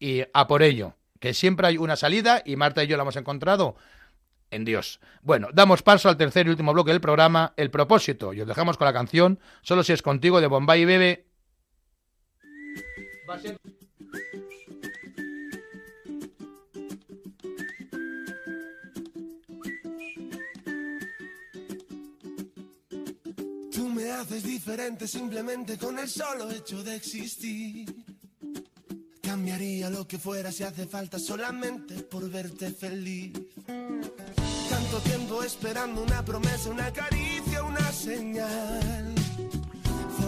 [0.00, 3.14] y a por ello, que siempre hay una salida y Marta y yo la hemos
[3.14, 3.76] encontrado
[4.50, 4.98] en Dios.
[5.22, 8.78] Bueno, damos paso al tercer y último bloque del programa, El propósito, y os dejamos
[8.78, 11.33] con la canción Solo si es contigo de Bombay y Bebe.
[23.72, 28.04] Tú me haces diferente simplemente con el solo hecho de existir.
[29.22, 33.32] Cambiaría lo que fuera si hace falta solamente por verte feliz.
[34.68, 39.03] Tanto tiempo esperando una promesa, una caricia, una señal.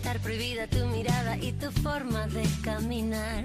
[0.00, 3.44] estar prohibida tu mirada y tu forma de caminar.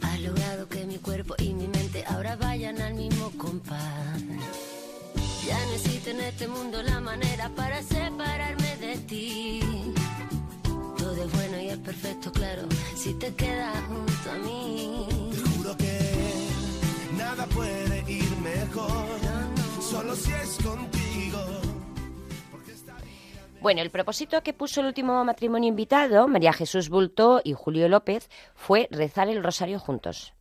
[0.00, 4.22] Has logrado que mi cuerpo y mi mente ahora vayan al mismo compás.
[5.44, 9.60] Ya no existe en este mundo la manera para separarme de ti.
[10.96, 12.62] Todo es bueno y es perfecto, claro,
[12.94, 15.06] si te quedas junto a mí.
[15.32, 15.98] Te juro que
[17.16, 19.18] nada puede ir mejor,
[19.80, 21.67] solo si es contigo
[23.60, 28.28] bueno, el propósito que puso el último matrimonio invitado, María Jesús Bulto y Julio López,
[28.54, 30.32] fue rezar el rosario juntos.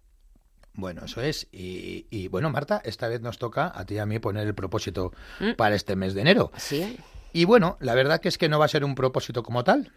[0.73, 1.47] Bueno, eso es.
[1.51, 4.53] Y, y, bueno, Marta, esta vez nos toca a ti y a mí poner el
[4.53, 5.11] propósito
[5.57, 6.51] para este mes de enero.
[6.57, 6.99] Sí.
[7.33, 9.91] Y bueno, la verdad que es que no va a ser un propósito como tal,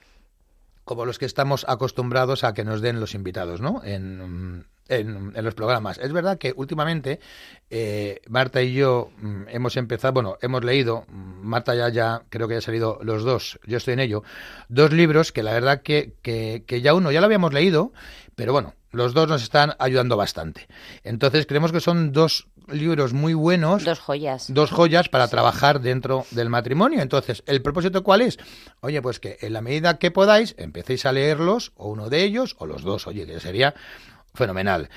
[0.84, 3.82] como los que estamos acostumbrados a que nos den los invitados, ¿no?
[3.84, 5.98] En, en, en los programas.
[5.98, 7.20] Es verdad que últimamente
[7.70, 12.48] eh, Marta y yo mm, hemos empezado, bueno, hemos leído, mm, Marta ya, ya creo
[12.48, 14.22] que ya han salido los dos, yo estoy en ello,
[14.68, 17.92] dos libros que la verdad que, que, que ya uno ya lo habíamos leído,
[18.34, 20.66] pero bueno, los dos nos están ayudando bastante.
[21.04, 23.84] Entonces creemos que son dos libros muy buenos.
[23.84, 24.52] Dos joyas.
[24.52, 27.00] Dos joyas para trabajar dentro del matrimonio.
[27.00, 28.38] Entonces, ¿el propósito cuál es?
[28.80, 32.56] Oye, pues que en la medida que podáis, empecéis a leerlos, o uno de ellos,
[32.58, 33.74] o los dos, oye, que sería
[34.34, 34.88] fenomenal.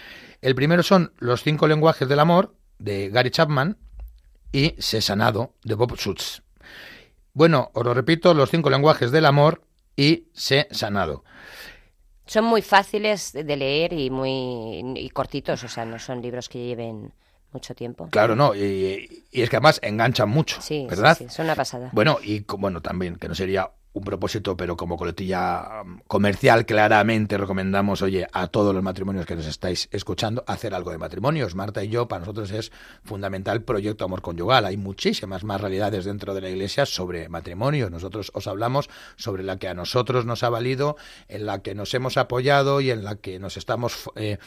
[0.42, 3.78] El primero son Los cinco lenguajes del amor, de Gary Chapman,
[4.52, 6.44] y Se sanado, de Bob Schutz.
[7.34, 9.64] Bueno, os lo repito, Los cinco lenguajes del amor
[9.96, 11.24] y Se sanado.
[12.26, 16.64] Son muy fáciles de leer y muy y cortitos, o sea, no son libros que
[16.66, 17.14] lleven
[17.52, 18.08] mucho tiempo.
[18.10, 21.18] Claro, no, y, y es que además enganchan mucho, Sí, ¿verdad?
[21.18, 21.90] sí, sí, son una pasada.
[21.92, 27.38] Bueno, y bueno, también, que no sería un propósito, pero como coletilla um, comercial, claramente
[27.38, 31.54] recomendamos, oye, a todos los matrimonios que nos estáis escuchando, hacer algo de matrimonios.
[31.54, 32.72] Marta y yo, para nosotros es
[33.04, 34.66] fundamental Proyecto Amor Conyugal.
[34.66, 37.92] Hay muchísimas más realidades dentro de la iglesia sobre matrimonios.
[37.92, 41.94] Nosotros os hablamos sobre la que a nosotros nos ha valido, en la que nos
[41.94, 44.10] hemos apoyado y en la que nos estamos...
[44.16, 44.40] eh,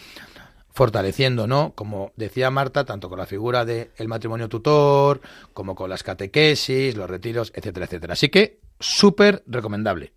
[0.77, 1.73] fortaleciendo, ¿no?
[1.75, 5.23] Como decía Marta, tanto con la figura del matrimonio tutor,
[5.55, 8.13] como con las catequesis, los retiros, etcétera, etcétera.
[8.13, 10.13] Así que súper recomendable.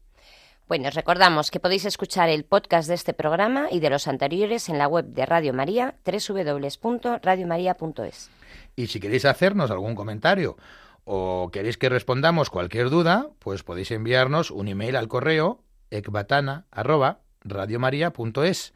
[0.67, 4.69] Bueno, os recordamos que podéis escuchar el podcast de este programa y de los anteriores
[4.69, 8.29] en la web de Radio María, www.radiomaria.es.
[8.75, 10.57] Y si queréis hacernos algún comentario
[11.05, 18.73] o queréis que respondamos cualquier duda, pues podéis enviarnos un email al correo ecbatana@radiomaria.es.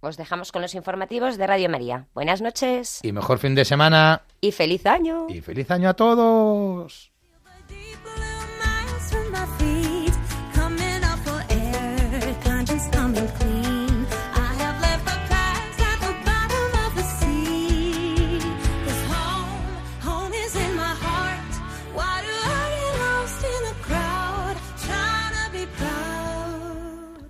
[0.00, 2.08] Os dejamos con los informativos de Radio María.
[2.12, 5.26] Buenas noches Y mejor fin de semana y feliz año.
[5.28, 7.11] y feliz año a todos.